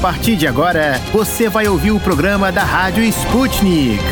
[0.00, 4.02] partir de agora, você vai ouvir o programa da Rádio Sputnik.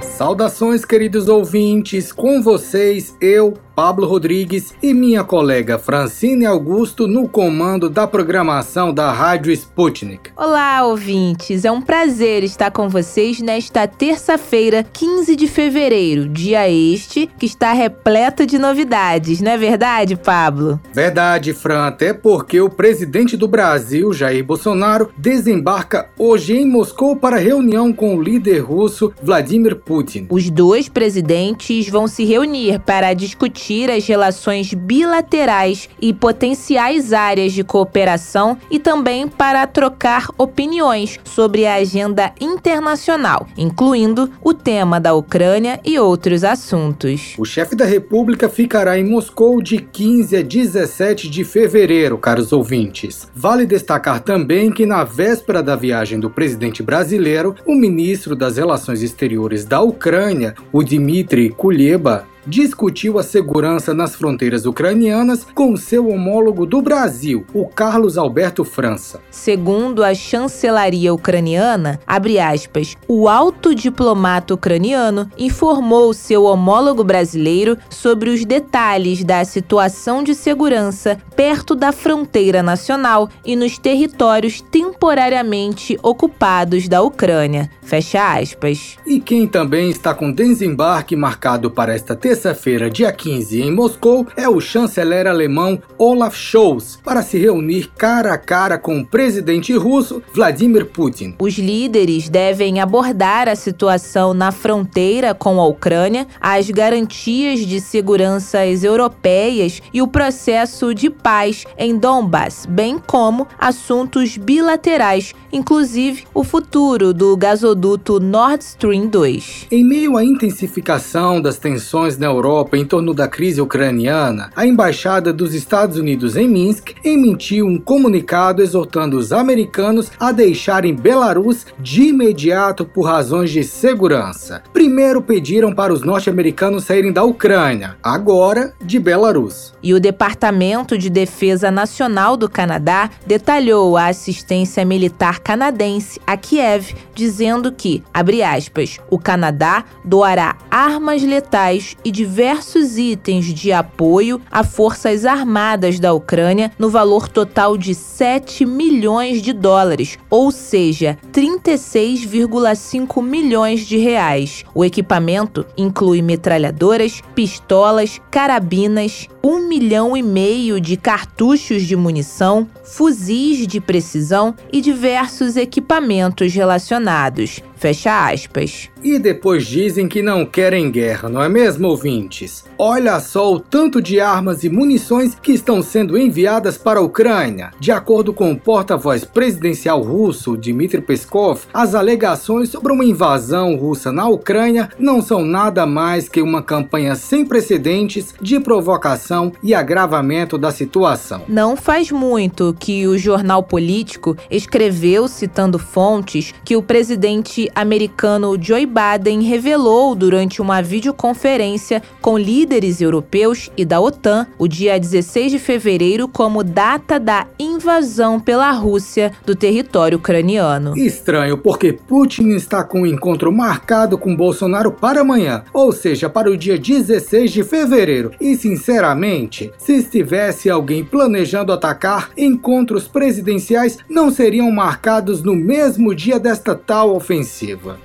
[0.00, 7.88] Saudações, queridos ouvintes, com vocês, eu, Pablo Rodrigues e minha colega Francine Augusto no comando
[7.88, 10.32] da programação da Rádio Sputnik.
[10.36, 11.64] Olá, ouvintes!
[11.64, 17.72] É um prazer estar com vocês nesta terça-feira, 15 de fevereiro, dia este que está
[17.72, 20.80] repleto de novidades, não é verdade, Pablo?
[20.92, 27.36] Verdade, Fran, até porque o presidente do Brasil, Jair Bolsonaro, desembarca hoje em Moscou para
[27.36, 30.26] reunião com o líder russo Vladimir Putin.
[30.30, 37.62] Os dois presidentes vão se reunir para discutir as relações bilaterais e potenciais áreas de
[37.62, 45.78] cooperação e também para trocar opiniões sobre a agenda internacional, incluindo o tema da Ucrânia
[45.84, 47.34] e outros assuntos.
[47.36, 53.28] O chefe da República ficará em Moscou de 15 a 17 de fevereiro, caros ouvintes.
[53.34, 59.02] Vale destacar também que na véspera da viagem do presidente brasileiro, o ministro das Relações
[59.02, 66.64] Exteriores da Ucrânia, o Dmitry Kuleba, discutiu a segurança nas fronteiras ucranianas com seu homólogo
[66.64, 69.20] do Brasil, o Carlos Alberto França.
[69.30, 78.44] Segundo a chancelaria ucraniana, aspas, o alto diplomata ucraniano informou seu homólogo brasileiro sobre os
[78.44, 87.02] detalhes da situação de segurança perto da fronteira nacional e nos territórios temporariamente ocupados da
[87.02, 87.70] Ucrânia.
[87.82, 88.96] Fecha aspas.
[89.06, 94.24] E quem também está com desembarque marcado para esta terça terça-feira, dia 15, em Moscou,
[94.36, 99.72] é o chanceler alemão Olaf Scholz para se reunir cara a cara com o presidente
[99.74, 101.34] russo Vladimir Putin.
[101.40, 108.84] Os líderes devem abordar a situação na fronteira com a Ucrânia, as garantias de seguranças
[108.84, 117.12] europeias e o processo de paz em Donbass, bem como assuntos bilaterais, inclusive o futuro
[117.12, 119.66] do gasoduto Nord Stream 2.
[119.72, 125.32] Em meio à intensificação das tensões na Europa em torno da crise ucraniana, a embaixada
[125.32, 132.04] dos Estados Unidos em Minsk emitiu um comunicado exortando os americanos a deixarem Belarus de
[132.04, 134.62] imediato por razões de segurança.
[134.72, 139.74] Primeiro pediram para os norte-americanos saírem da Ucrânia, agora de Belarus.
[139.82, 146.94] E o Departamento de Defesa Nacional do Canadá detalhou a assistência militar canadense a Kiev,
[147.14, 154.64] dizendo que, abre aspas, o Canadá doará armas letais e diversos itens de apoio a
[154.64, 163.22] forças armadas da Ucrânia no valor total de 7 milhões de dólares, ou seja, 36,5
[163.22, 164.64] milhões de reais.
[164.74, 173.66] O equipamento inclui metralhadoras, pistolas, carabinas, um milhão e meio de cartuchos de munição, fuzis
[173.66, 177.62] de precisão e diversos equipamentos relacionados.
[177.78, 178.90] Fecha aspas.
[179.04, 182.64] E depois dizem que não querem guerra, não é mesmo, ouvintes?
[182.76, 187.70] Olha só o tanto de armas e munições que estão sendo enviadas para a Ucrânia.
[187.78, 194.10] De acordo com o porta-voz presidencial russo, Dmitry Peskov, as alegações sobre uma invasão russa
[194.10, 200.58] na Ucrânia não são nada mais que uma campanha sem precedentes de provocação e agravamento
[200.58, 201.42] da situação.
[201.48, 208.86] Não faz muito que o jornal político escreveu, citando fontes, que o presidente americano Joe
[208.86, 215.58] Biden revelou durante uma videoconferência com líderes europeus e da OTAN o dia 16 de
[215.58, 220.96] fevereiro como data da invasão pela Rússia do território ucraniano.
[220.96, 226.50] Estranho, porque Putin está com um encontro marcado com Bolsonaro para amanhã, ou seja, para
[226.50, 228.32] o dia 16 de fevereiro.
[228.40, 236.38] E sinceramente, se estivesse alguém planejando atacar, encontros presidenciais não seriam marcados no mesmo dia
[236.38, 237.57] desta tal ofensiva.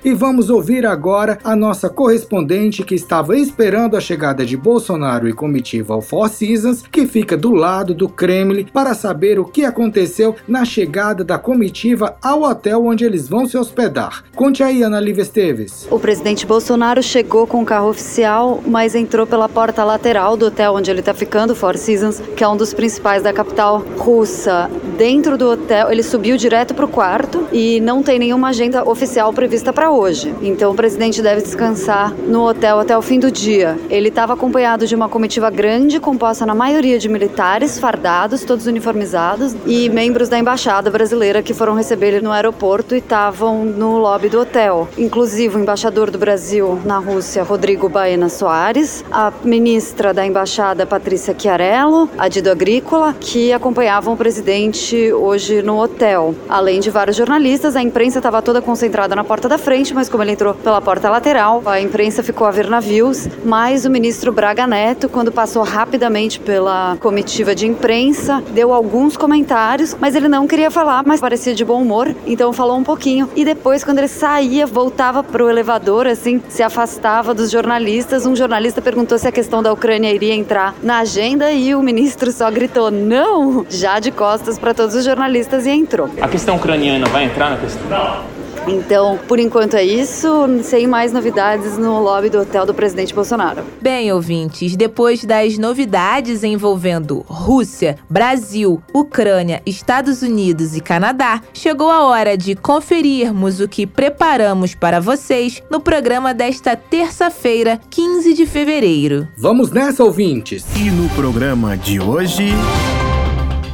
[0.04, 5.34] E vamos ouvir agora a nossa correspondente que estava esperando a chegada de Bolsonaro e
[5.34, 10.36] comitiva ao Four Seasons, que fica do lado do Kremlin, para saber o que aconteceu
[10.48, 14.24] na chegada da comitiva ao hotel onde eles vão se hospedar.
[14.36, 15.88] Conte aí, Ana Lívia Esteves.
[15.92, 20.74] O presidente Bolsonaro chegou com o carro oficial, mas entrou pela porta lateral do hotel
[20.74, 24.70] onde ele está ficando, Four Seasons, que é um dos principais da capital russa.
[24.98, 29.32] Dentro do hotel, ele subiu direto para o quarto e não tem nenhuma agenda oficial
[29.34, 30.34] para prevista para hoje.
[30.42, 33.78] Então o presidente deve descansar no hotel até o fim do dia.
[33.90, 39.54] Ele estava acompanhado de uma comitiva grande, composta na maioria de militares fardados, todos uniformizados,
[39.66, 44.30] e membros da embaixada brasileira que foram receber ele no aeroporto e estavam no lobby
[44.30, 44.88] do hotel.
[44.98, 51.36] Inclusive o embaixador do Brasil na Rússia, Rodrigo Baena Soares, a ministra da embaixada, Patrícia
[51.38, 56.34] Chiarello, a Dido Agrícola, que acompanhavam o presidente hoje no hotel.
[56.48, 60.22] Além de vários jornalistas, a imprensa estava toda concentrada na porta da frente, mas como
[60.22, 63.28] ele entrou pela porta lateral, a imprensa ficou a ver navios.
[63.44, 69.98] Mas o ministro Braga Neto, quando passou rapidamente pela comitiva de imprensa, deu alguns comentários,
[70.00, 73.28] mas ele não queria falar, mas parecia de bom humor, então falou um pouquinho.
[73.36, 78.28] E depois, quando ele saía, voltava para o elevador, assim, se afastava dos jornalistas.
[78.28, 82.32] Um jornalista perguntou se a questão da Ucrânia iria entrar na agenda e o ministro
[82.32, 86.08] só gritou não, já de costas para todos os jornalistas e entrou.
[86.22, 88.33] A questão ucraniana vai entrar na questão?
[88.68, 90.28] Então, por enquanto é isso,
[90.64, 93.64] sem mais novidades no lobby do hotel do presidente Bolsonaro.
[93.82, 102.04] Bem, ouvintes, depois das novidades envolvendo Rússia, Brasil, Ucrânia, Estados Unidos e Canadá, chegou a
[102.04, 109.28] hora de conferirmos o que preparamos para vocês no programa desta terça-feira, 15 de fevereiro.
[109.38, 110.66] Vamos nessa, ouvintes!
[110.76, 112.54] E no programa de hoje.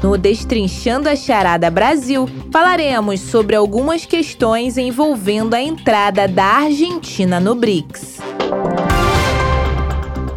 [0.02, 7.54] No Destrinchando a Charada Brasil, falaremos sobre algumas questões envolvendo a entrada da Argentina no
[7.54, 8.20] BRICS.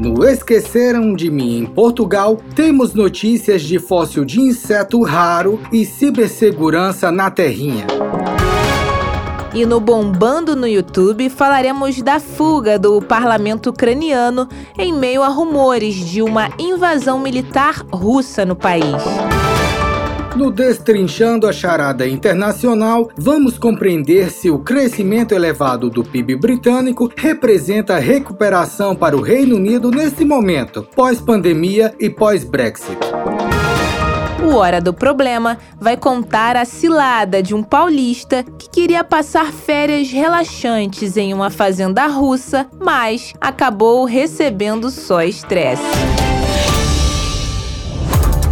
[0.01, 7.13] No Esqueceram de Mim em Portugal, temos notícias de fóssil de inseto raro e cibersegurança
[7.13, 7.87] na Terrinha.
[9.55, 15.95] E no Bombando no YouTube falaremos da fuga do parlamento ucraniano em meio a rumores
[15.95, 19.03] de uma invasão militar russa no país.
[20.35, 27.99] No Destrinchando a Charada Internacional, vamos compreender se o crescimento elevado do PIB britânico representa
[27.99, 32.97] recuperação para o Reino Unido nesse momento, pós-pandemia e pós-Brexit.
[34.43, 40.11] O Hora do Problema vai contar a cilada de um paulista que queria passar férias
[40.11, 45.83] relaxantes em uma fazenda russa, mas acabou recebendo só estresse.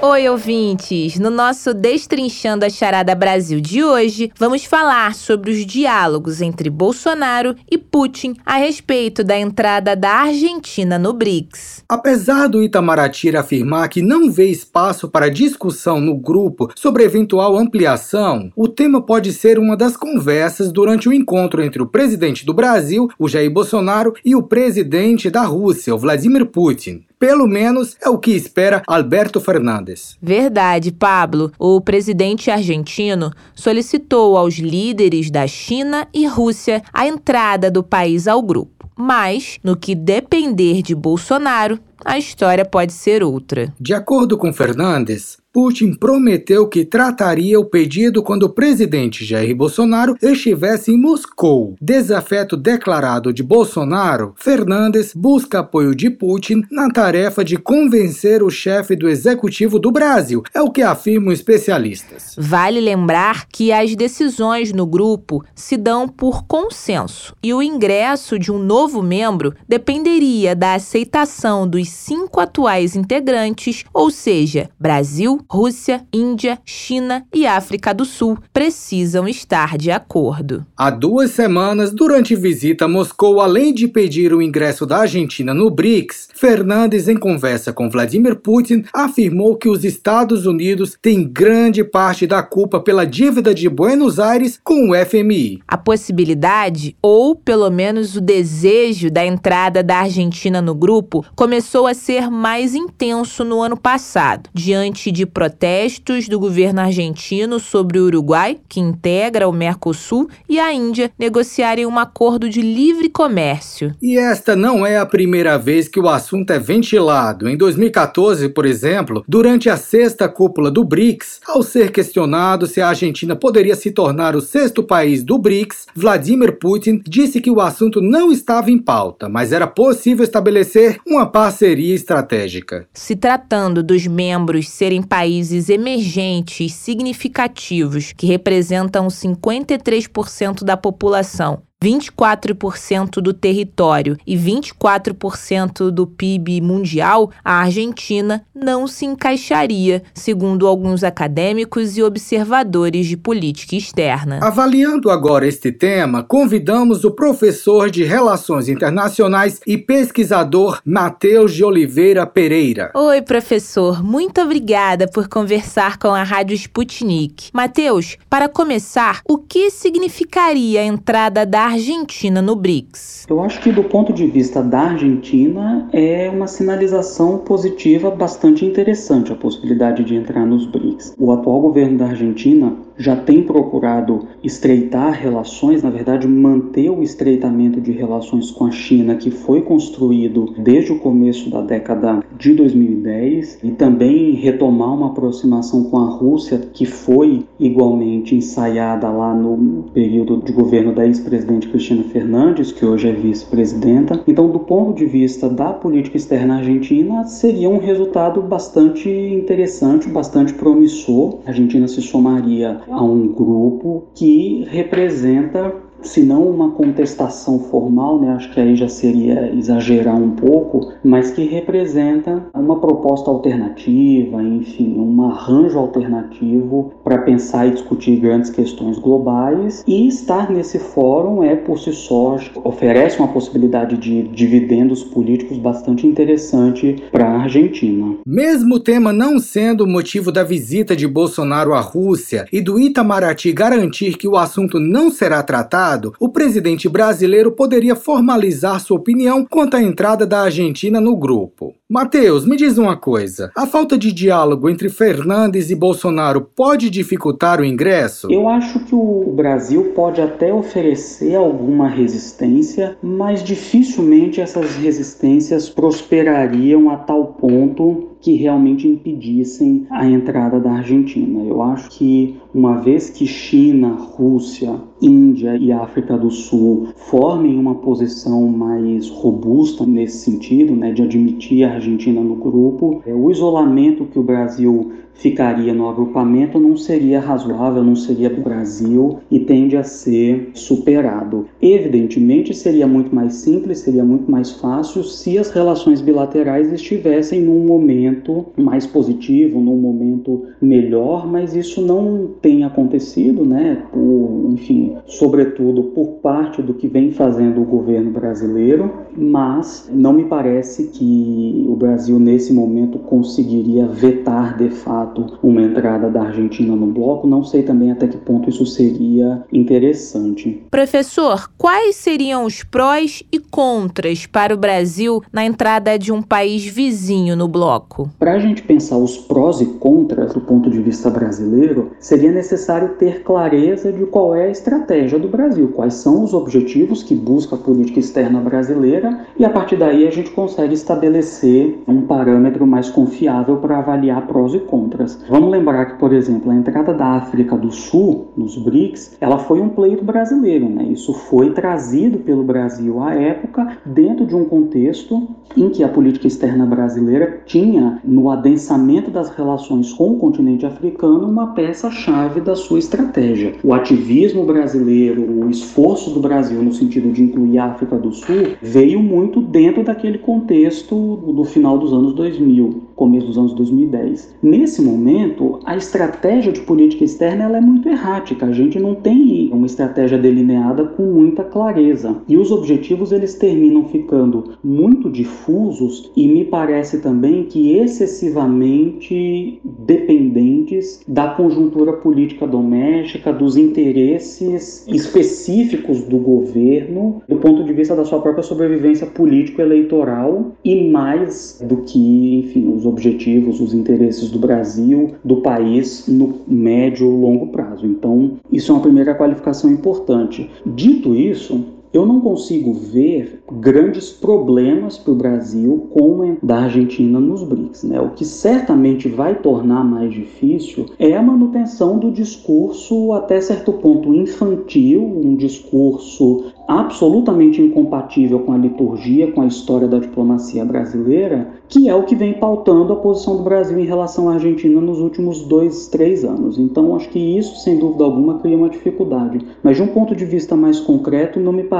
[0.00, 1.18] Oi, ouvintes!
[1.18, 7.56] No nosso Destrinchando a Charada Brasil de hoje, vamos falar sobre os diálogos entre Bolsonaro
[7.68, 11.82] e Putin a respeito da entrada da Argentina no BRICS.
[11.88, 18.52] Apesar do Itamaraty afirmar que não vê espaço para discussão no grupo sobre eventual ampliação,
[18.54, 23.08] o tema pode ser uma das conversas durante o encontro entre o presidente do Brasil,
[23.18, 27.07] o Jair Bolsonaro, e o presidente da Rússia, o Vladimir Putin.
[27.18, 30.16] Pelo menos é o que espera Alberto Fernandes.
[30.22, 31.50] Verdade, Pablo.
[31.58, 38.40] O presidente argentino solicitou aos líderes da China e Rússia a entrada do país ao
[38.40, 38.88] grupo.
[38.96, 43.72] Mas, no que depender de Bolsonaro, a história pode ser outra.
[43.80, 50.14] De acordo com Fernandes, Putin prometeu que trataria o pedido quando o presidente Jair Bolsonaro
[50.22, 51.74] estivesse em Moscou.
[51.80, 58.94] Desafeto declarado de Bolsonaro, Fernandes busca apoio de Putin na tarefa de convencer o chefe
[58.94, 62.36] do executivo do Brasil, é o que afirmam especialistas.
[62.38, 68.52] Vale lembrar que as decisões no grupo se dão por consenso e o ingresso de
[68.52, 76.58] um novo membro dependeria da aceitação dos cinco atuais integrantes, ou seja, Brasil, Rússia, Índia,
[76.64, 80.64] China e África do Sul precisam estar de acordo.
[80.76, 85.70] Há duas semanas, durante visita a Moscou, além de pedir o ingresso da Argentina no
[85.70, 92.26] BRICS, Fernandes, em conversa com Vladimir Putin, afirmou que os Estados Unidos têm grande parte
[92.26, 95.60] da culpa pela dívida de Buenos Aires com o FMI.
[95.66, 101.94] A possibilidade, ou pelo menos o desejo da entrada da Argentina no grupo, começou a
[101.94, 108.58] ser mais intenso no ano passado, diante de protestos do governo argentino sobre o Uruguai,
[108.68, 113.94] que integra o Mercosul, e a Índia negociarem um acordo de livre comércio.
[114.02, 117.48] E esta não é a primeira vez que o assunto é ventilado.
[117.48, 122.88] Em 2014, por exemplo, durante a sexta cúpula do BRICS, ao ser questionado se a
[122.88, 128.00] Argentina poderia se tornar o sexto país do BRICS, Vladimir Putin disse que o assunto
[128.00, 132.88] não estava em pauta, mas era possível estabelecer uma parceria parceria estratégica.
[132.94, 143.32] Se tratando dos membros serem países emergentes significativos que representam 53% da população 24% do
[143.32, 152.02] território e 24% do PIB mundial, a Argentina não se encaixaria, segundo alguns acadêmicos e
[152.02, 154.40] observadores de política externa.
[154.42, 162.26] Avaliando agora este tema, convidamos o professor de Relações Internacionais e pesquisador Matheus de Oliveira
[162.26, 162.90] Pereira.
[162.94, 167.50] Oi, professor, muito obrigada por conversar com a Rádio Sputnik.
[167.52, 173.26] Matheus, para começar, o que significaria a entrada da Argentina no BRICS?
[173.28, 179.30] Eu acho que do ponto de vista da Argentina é uma sinalização positiva bastante interessante
[179.34, 181.14] a possibilidade de entrar nos BRICS.
[181.18, 187.80] O atual governo da Argentina já tem procurado estreitar relações, na verdade, manter o estreitamento
[187.80, 193.60] de relações com a China que foi construído desde o começo da década de 2010
[193.62, 200.38] e também retomar uma aproximação com a Rússia que foi igualmente ensaiada lá no período
[200.38, 204.22] de governo da ex-presidente Cristina Fernandes, que hoje é vice-presidenta.
[204.26, 210.52] Então, do ponto de vista da política externa argentina, seria um resultado bastante interessante, bastante
[210.54, 211.38] promissor.
[211.46, 218.30] A Argentina se somaria a um grupo que representa se não uma contestação formal, né,
[218.30, 224.94] acho que aí já seria exagerar um pouco, mas que representa uma proposta alternativa, enfim,
[224.98, 229.82] um arranjo alternativo para pensar e discutir grandes questões globais.
[229.86, 236.06] E estar nesse fórum é por si só oferece uma possibilidade de dividendos políticos bastante
[236.06, 238.16] interessante para a Argentina.
[238.26, 243.52] Mesmo o tema não sendo motivo da visita de Bolsonaro à Rússia e do Itamaraty
[243.52, 245.87] garantir que o assunto não será tratado
[246.20, 251.74] o presidente brasileiro poderia formalizar sua opinião quanto à entrada da Argentina no grupo.
[251.88, 257.60] Mateus, me diz uma coisa: a falta de diálogo entre Fernandes e Bolsonaro pode dificultar
[257.60, 258.30] o ingresso?
[258.30, 266.90] Eu acho que o Brasil pode até oferecer alguma resistência, mas dificilmente essas resistências prosperariam
[266.90, 271.42] a tal ponto que realmente impedissem a entrada da Argentina.
[271.44, 277.76] Eu acho que uma vez que China, Rússia, Índia e África do Sul formem uma
[277.76, 284.04] posição mais robusta nesse sentido, né, de admitir a Argentina no grupo, é, o isolamento
[284.06, 289.40] que o Brasil ficaria no agrupamento não seria razoável, não seria para o Brasil e
[289.40, 291.46] tende a ser superado.
[291.60, 297.66] Evidentemente, seria muito mais simples, seria muito mais fácil se as relações bilaterais estivessem num
[297.66, 303.82] momento mais positivo, num momento melhor, mas isso não tem acontecido, né?
[303.92, 310.24] Por, enfim, sobretudo por parte do que vem fazendo o governo brasileiro, mas não me
[310.24, 316.74] parece que o Brasil nesse momento conseguiria vetar de fato fato uma entrada da Argentina
[316.76, 317.26] no bloco.
[317.26, 320.62] Não sei também até que ponto isso seria interessante.
[320.70, 326.64] Professor, quais seriam os prós e contras para o Brasil na entrada de um país
[326.64, 328.10] vizinho no bloco?
[328.18, 332.90] Para a gente pensar os prós e contras do ponto de vista brasileiro, seria necessário
[332.90, 337.54] ter clareza de qual é a estratégia do Brasil, quais são os objetivos que busca
[337.54, 342.90] a política externa brasileira e a partir daí a gente consegue estabelecer um parâmetro mais
[342.90, 345.24] confiável para avaliar prós e contras outras.
[345.28, 349.60] Vamos lembrar que, por exemplo, a entrada da África do Sul nos BRICS, ela foi
[349.60, 350.84] um pleito brasileiro, né?
[350.90, 356.26] Isso foi trazido pelo Brasil à época dentro de um contexto em que a política
[356.26, 362.78] externa brasileira tinha no adensamento das relações com o continente africano uma peça-chave da sua
[362.78, 363.54] estratégia.
[363.62, 368.54] O ativismo brasileiro, o esforço do Brasil no sentido de incluir a África do Sul
[368.60, 374.36] veio muito dentro daquele contexto do final dos anos 2000, começo dos anos 2010.
[374.42, 378.46] Nesse momento, a estratégia de política externa ela é muito errática.
[378.46, 382.16] A gente não tem uma estratégia delineada com muita clareza.
[382.28, 391.00] E os objetivos eles terminam ficando muito difusos e me parece também que excessivamente dependentes
[391.06, 398.20] da conjuntura política doméstica, dos interesses específicos do governo, do ponto de vista da sua
[398.20, 405.14] própria sobrevivência político-eleitoral e mais do que, enfim, os objetivos, os interesses do Brasil Brasil,
[405.24, 407.86] do país no médio e longo prazo.
[407.86, 410.50] Então, isso é uma primeira qualificação importante.
[410.64, 417.18] Dito isso, eu não consigo ver grandes problemas para o Brasil com a da Argentina
[417.18, 417.84] nos BRICS.
[417.84, 418.00] Né?
[418.00, 424.14] O que certamente vai tornar mais difícil é a manutenção do discurso até certo ponto
[424.14, 431.88] infantil, um discurso absolutamente incompatível com a liturgia, com a história da diplomacia brasileira, que
[431.88, 435.42] é o que vem pautando a posição do Brasil em relação à Argentina nos últimos
[435.46, 436.58] dois, três anos.
[436.58, 439.46] Então, acho que isso, sem dúvida alguma, cria uma dificuldade.
[439.62, 441.77] Mas, de um ponto de vista mais concreto, não me parece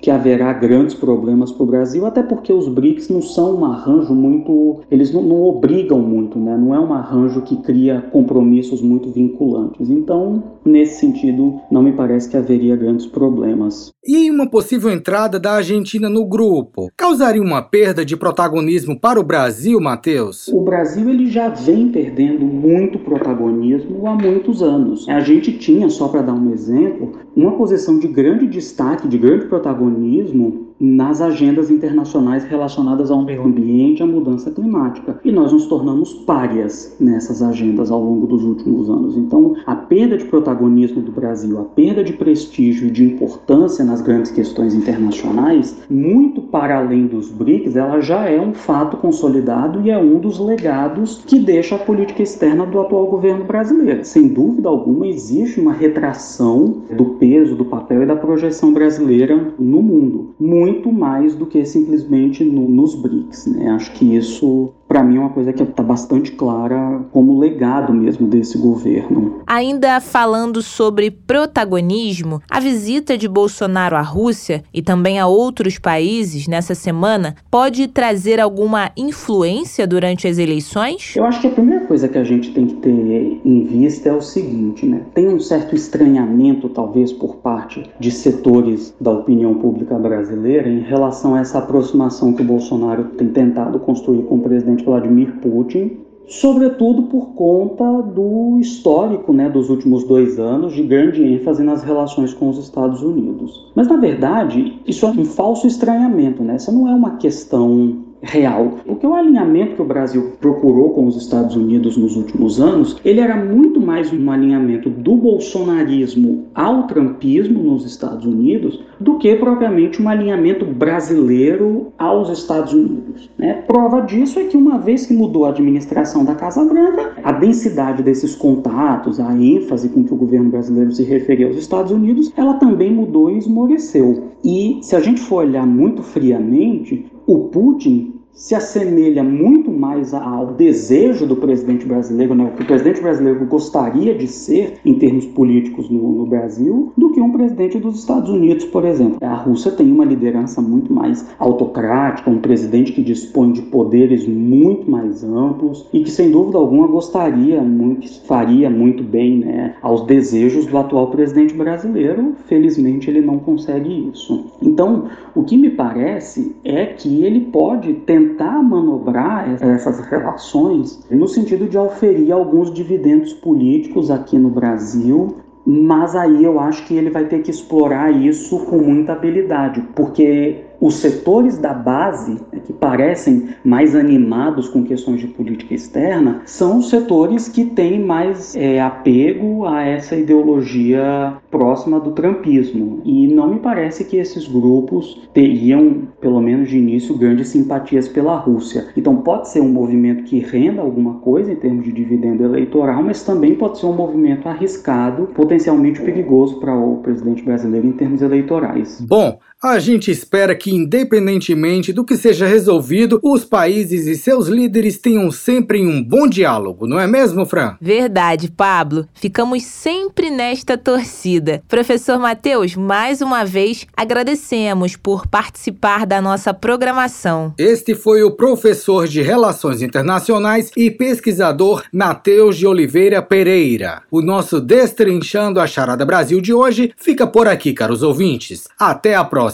[0.00, 4.14] que haverá grandes problemas para o Brasil, até porque os BRICS não são um arranjo
[4.14, 4.80] muito.
[4.90, 6.56] Eles não, não obrigam muito, né?
[6.56, 9.90] não é um arranjo que cria compromissos muito vinculantes.
[9.90, 13.92] Então, nesse sentido, não me parece que haveria grandes problemas.
[14.06, 19.24] E uma possível entrada da Argentina no grupo causaria uma perda de protagonismo para o
[19.24, 20.48] Brasil, Matheus?
[20.48, 25.08] O Brasil ele já vem perdendo muito protagonismo há muitos anos.
[25.08, 29.46] A gente tinha, só para dar um exemplo, uma posição de grande destaque, de grande
[29.46, 35.18] protagonismo nas agendas internacionais relacionadas ao meio ambiente e à mudança climática.
[35.24, 39.16] E nós nos tornamos párias nessas agendas ao longo dos últimos anos.
[39.16, 44.02] Então, a perda de protagonismo do Brasil, a perda de prestígio e de importância nas
[44.02, 49.90] grandes questões internacionais, muito para além dos BRICS, ela já é um fato consolidado e
[49.90, 54.04] é um dos legados que deixa a política externa do atual governo brasileiro.
[54.04, 59.80] Sem dúvida alguma, existe uma retração do peso, do papel e da projeção brasileira no
[59.80, 60.34] mundo.
[60.38, 63.46] Muito muito mais do que simplesmente no, nos BRICS.
[63.46, 63.70] Né?
[63.70, 68.28] Acho que isso para mim é uma coisa que está bastante clara como legado mesmo
[68.28, 69.42] desse governo.
[69.44, 76.46] Ainda falando sobre protagonismo, a visita de Bolsonaro à Rússia e também a outros países
[76.46, 81.14] nessa semana pode trazer alguma influência durante as eleições?
[81.16, 84.12] Eu acho que a primeira coisa que a gente tem que ter em vista é
[84.12, 85.02] o seguinte, né?
[85.14, 91.36] Tem um certo estranhamento, talvez, por parte de setores da opinião pública brasileira em relação
[91.36, 97.04] a essa aproximação que o Bolsonaro tem tentado construir com o presidente Vladimir Putin, sobretudo
[97.04, 102.48] por conta do histórico né, dos últimos dois anos de grande ênfase nas relações com
[102.48, 103.70] os Estados Unidos.
[103.72, 106.56] Mas, na verdade, isso é um falso estranhamento, né?
[106.56, 108.78] Essa não é uma questão real.
[108.84, 113.20] Porque o alinhamento que o Brasil procurou com os Estados Unidos nos últimos anos, ele
[113.20, 120.00] era muito mais um alinhamento do bolsonarismo ao trumpismo nos Estados Unidos do que propriamente
[120.00, 123.30] um alinhamento brasileiro aos Estados Unidos.
[123.36, 123.62] Né?
[123.66, 128.02] Prova disso é que uma vez que mudou a administração da Casa Branca, a densidade
[128.02, 132.54] desses contatos, a ênfase com que o governo brasileiro se referia aos Estados Unidos, ela
[132.54, 134.32] também mudou e esmoreceu.
[134.44, 140.48] E se a gente for olhar muito friamente, o Putin se assemelha muito mais ao
[140.48, 145.24] desejo do presidente brasileiro, né, o que o presidente brasileiro gostaria de ser em termos
[145.26, 149.18] políticos no, no, Brasil, do que um presidente dos Estados Unidos, por exemplo.
[149.20, 154.90] A Rússia tem uma liderança muito mais autocrática, um presidente que dispõe de poderes muito
[154.90, 160.66] mais amplos e que, sem dúvida alguma, gostaria muito, faria muito bem né, aos desejos
[160.66, 162.34] do atual presidente brasileiro.
[162.46, 164.46] Felizmente, ele não consegue isso.
[164.60, 165.04] Então,
[165.36, 171.68] o que me parece é que ele pode tentar tentar manobrar essas relações no sentido
[171.68, 177.26] de oferir alguns dividendos políticos aqui no Brasil, mas aí eu acho que ele vai
[177.26, 183.48] ter que explorar isso com muita habilidade, porque os setores da base, né, que parecem
[183.64, 189.66] mais animados com questões de política externa, são os setores que têm mais é, apego
[189.66, 193.00] a essa ideologia próxima do trumpismo.
[193.04, 198.36] E não me parece que esses grupos teriam, pelo menos de início, grandes simpatias pela
[198.36, 198.88] Rússia.
[198.96, 203.22] Então pode ser um movimento que renda alguma coisa em termos de dividendo eleitoral, mas
[203.22, 209.00] também pode ser um movimento arriscado, potencialmente perigoso para o presidente brasileiro em termos eleitorais.
[209.00, 214.98] Bom, a gente espera que, independentemente do que seja resolvido, os países e seus líderes
[214.98, 217.74] tenham sempre um bom diálogo, não é mesmo, Fran?
[217.80, 219.08] Verdade, Pablo.
[219.14, 221.62] Ficamos sempre nesta torcida.
[221.66, 227.54] Professor Matheus, mais uma vez agradecemos por participar da nossa programação.
[227.56, 234.02] Este foi o professor de Relações Internacionais e pesquisador Matheus de Oliveira Pereira.
[234.10, 238.68] O nosso Destrinchando a Charada Brasil de hoje fica por aqui, caros ouvintes.
[238.78, 239.53] Até a próxima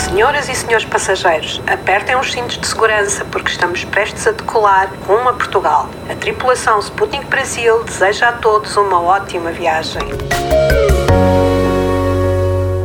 [0.07, 5.29] Senhoras e senhores passageiros, apertem os cintos de segurança porque estamos prestes a decolar rumo
[5.29, 5.91] a Portugal.
[6.09, 10.03] A tripulação Sputnik Brasil deseja a todos uma ótima viagem.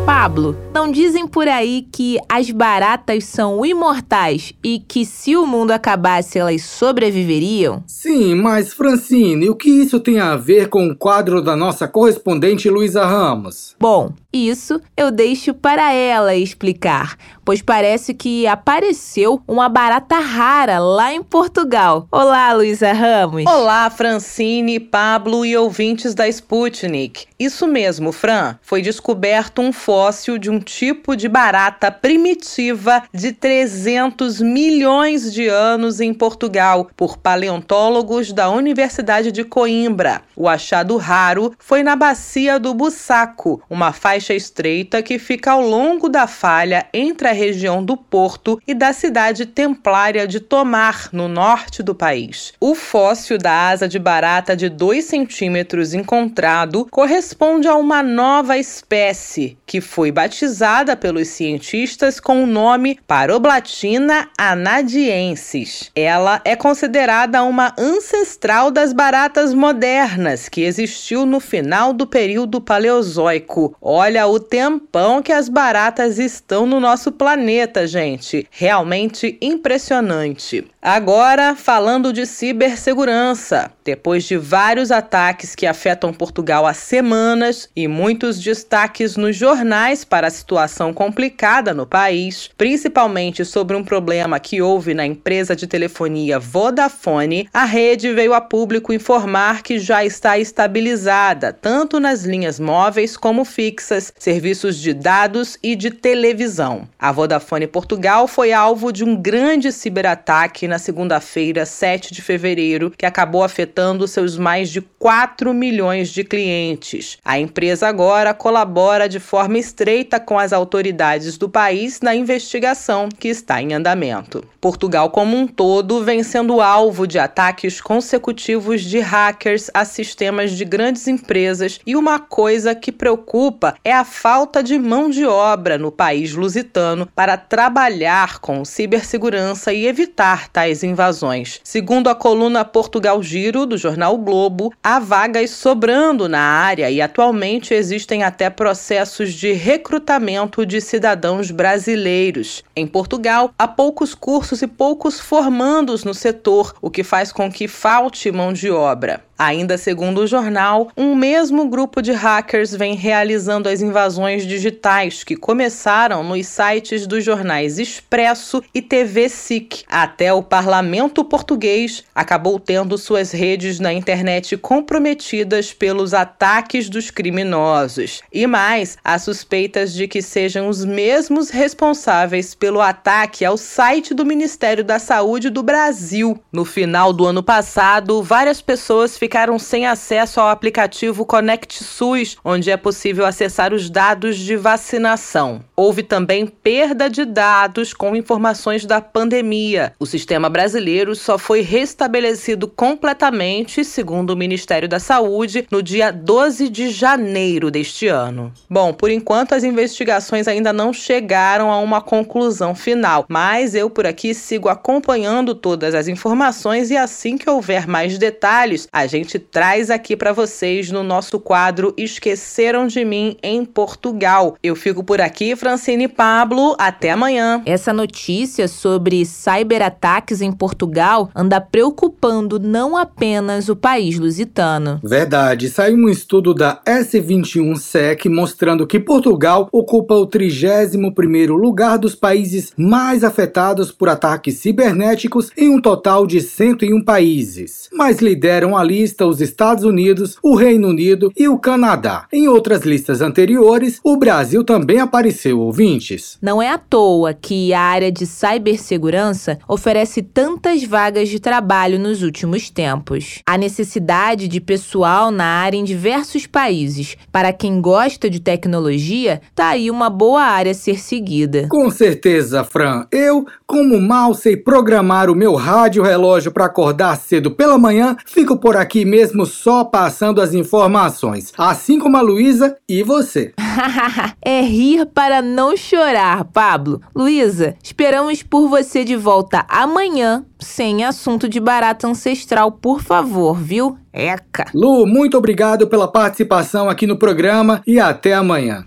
[0.03, 5.71] Pablo, não dizem por aí que as baratas são imortais e que se o mundo
[5.71, 7.83] acabasse elas sobreviveriam?
[7.87, 12.69] Sim, mas Francine, o que isso tem a ver com o quadro da nossa correspondente
[12.69, 13.75] Luísa Ramos?
[13.79, 21.13] Bom, isso eu deixo para ela explicar, pois parece que apareceu uma barata rara lá
[21.13, 22.07] em Portugal.
[22.09, 23.45] Olá, Luísa Ramos.
[23.45, 27.25] Olá, Francine, Pablo e ouvintes da Sputnik.
[27.37, 28.55] Isso mesmo, Fran.
[28.61, 35.99] Foi descoberto um fóssil de um tipo de barata primitiva de 300 milhões de anos
[35.99, 40.21] em Portugal por paleontólogos da Universidade de Coimbra.
[40.35, 45.61] O achado raro foi na bacia do Bussaco, uma faixa faixa estreita que fica ao
[45.61, 51.27] longo da falha entre a região do Porto e da cidade templária de Tomar, no
[51.27, 52.53] norte do país.
[52.59, 59.57] O fóssil da asa de barata de 2 centímetros encontrado corresponde a uma nova espécie
[59.65, 65.89] que foi batizada pelos cientistas com o nome Paroblatina anadiensis.
[65.95, 73.75] Ela é considerada uma ancestral das baratas modernas que existiu no final do período Paleozoico.
[73.81, 78.45] Olha Olha o tempão que as baratas estão no nosso planeta, gente.
[78.51, 80.69] Realmente impressionante.
[80.83, 83.71] Agora, falando de cibersegurança.
[83.85, 90.25] Depois de vários ataques que afetam Portugal há semanas e muitos destaques nos jornais para
[90.25, 96.39] a situação complicada no país, principalmente sobre um problema que houve na empresa de telefonia
[96.39, 103.15] Vodafone, a rede veio a público informar que já está estabilizada, tanto nas linhas móveis
[103.15, 106.87] como fixas, serviços de dados e de televisão.
[106.97, 113.05] A Vodafone Portugal foi alvo de um grande ciberataque na segunda-feira, 7 de fevereiro, que
[113.05, 117.17] acabou afetando seus mais de 4 milhões de clientes.
[117.25, 123.27] A empresa agora colabora de forma estreita com as autoridades do país na investigação que
[123.27, 124.43] está em andamento.
[124.61, 130.63] Portugal, como um todo, vem sendo alvo de ataques consecutivos de hackers a sistemas de
[130.63, 135.91] grandes empresas e uma coisa que preocupa é a falta de mão de obra no
[135.91, 141.59] país lusitano para trabalhar com cibersegurança e evitar tais invasões.
[141.63, 147.01] Segundo a coluna Portugal Giro, do jornal o Globo, há vagas sobrando na área e
[147.01, 152.63] atualmente existem até processos de recrutamento de cidadãos brasileiros.
[152.75, 157.67] Em Portugal, há poucos cursos e poucos formandos no setor, o que faz com que
[157.67, 159.23] falte mão de obra.
[159.41, 165.35] Ainda segundo o jornal, um mesmo grupo de hackers vem realizando as invasões digitais que
[165.35, 169.83] começaram nos sites dos jornais Expresso e TV SIC.
[169.87, 178.21] Até o parlamento português acabou tendo suas redes na internet comprometidas pelos ataques dos criminosos.
[178.31, 184.23] E mais, há suspeitas de que sejam os mesmos responsáveis pelo ataque ao site do
[184.23, 186.39] Ministério da Saúde do Brasil.
[186.53, 192.35] No final do ano passado, várias pessoas ficaram ficaram sem acesso ao aplicativo Conect SUS,
[192.43, 195.63] onde é possível acessar os dados de vacinação.
[195.73, 199.93] Houve também perda de dados com informações da pandemia.
[199.97, 206.67] O sistema brasileiro só foi restabelecido completamente, segundo o Ministério da Saúde, no dia 12
[206.67, 208.51] de janeiro deste ano.
[208.69, 214.05] Bom, por enquanto as investigações ainda não chegaram a uma conclusão final, mas eu por
[214.05, 219.37] aqui sigo acompanhando todas as informações e assim que houver mais detalhes, a gente gente
[219.39, 224.57] traz aqui para vocês no nosso quadro Esqueceram de Mim em Portugal.
[224.63, 226.75] Eu fico por aqui, Francine Pablo.
[226.79, 227.61] Até amanhã.
[227.65, 234.99] Essa notícia sobre cyberataques em Portugal anda preocupando não apenas o país lusitano.
[235.03, 235.69] Verdade.
[235.69, 243.23] Saiu um estudo da S21SEC mostrando que Portugal ocupa o 31º lugar dos países mais
[243.23, 247.89] afetados por ataques cibernéticos em um total de 101 países.
[247.93, 252.27] Mas lideram a lista lista os Estados Unidos, o Reino Unido e o Canadá.
[252.31, 256.37] Em outras listas anteriores, o Brasil também apareceu, ouvintes.
[256.41, 262.23] Não é à toa que a área de cibersegurança oferece tantas vagas de trabalho nos
[262.23, 263.39] últimos tempos.
[263.45, 267.17] A necessidade de pessoal na área em diversos países.
[267.31, 271.67] Para quem gosta de tecnologia, tá aí uma boa área a ser seguida.
[271.69, 273.05] Com certeza, Fran.
[273.11, 278.57] Eu, como mal sei programar o meu rádio relógio para acordar cedo pela manhã, fico
[278.57, 281.53] por aqui mesmo só passando as informações.
[281.57, 283.53] Assim como a Luísa e você.
[284.43, 287.01] é rir para não chorar, Pablo.
[287.15, 293.97] Luísa, esperamos por você de volta amanhã, sem assunto de barata ancestral, por favor, viu?
[294.13, 294.65] Eca.
[294.73, 298.85] Lu, muito obrigado pela participação aqui no programa e até amanhã.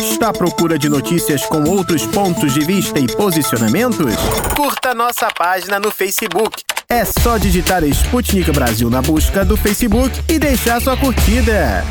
[0.00, 4.14] Está à procura de notícias com outros pontos de vista e posicionamentos?
[4.54, 6.62] Curta nossa página no Facebook.
[6.88, 11.84] É só digitar Sputnik Brasil na busca do Facebook e deixar sua curtida.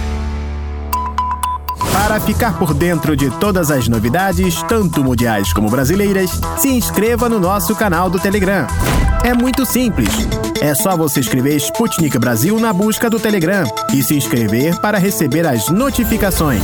[1.92, 7.42] Para ficar por dentro de todas as novidades, tanto mundiais como brasileiras, se inscreva no
[7.42, 8.66] nosso canal do Telegram.
[9.22, 10.10] É muito simples.
[10.62, 15.46] É só você escrever Sputnik Brasil na busca do Telegram e se inscrever para receber
[15.46, 16.64] as notificações.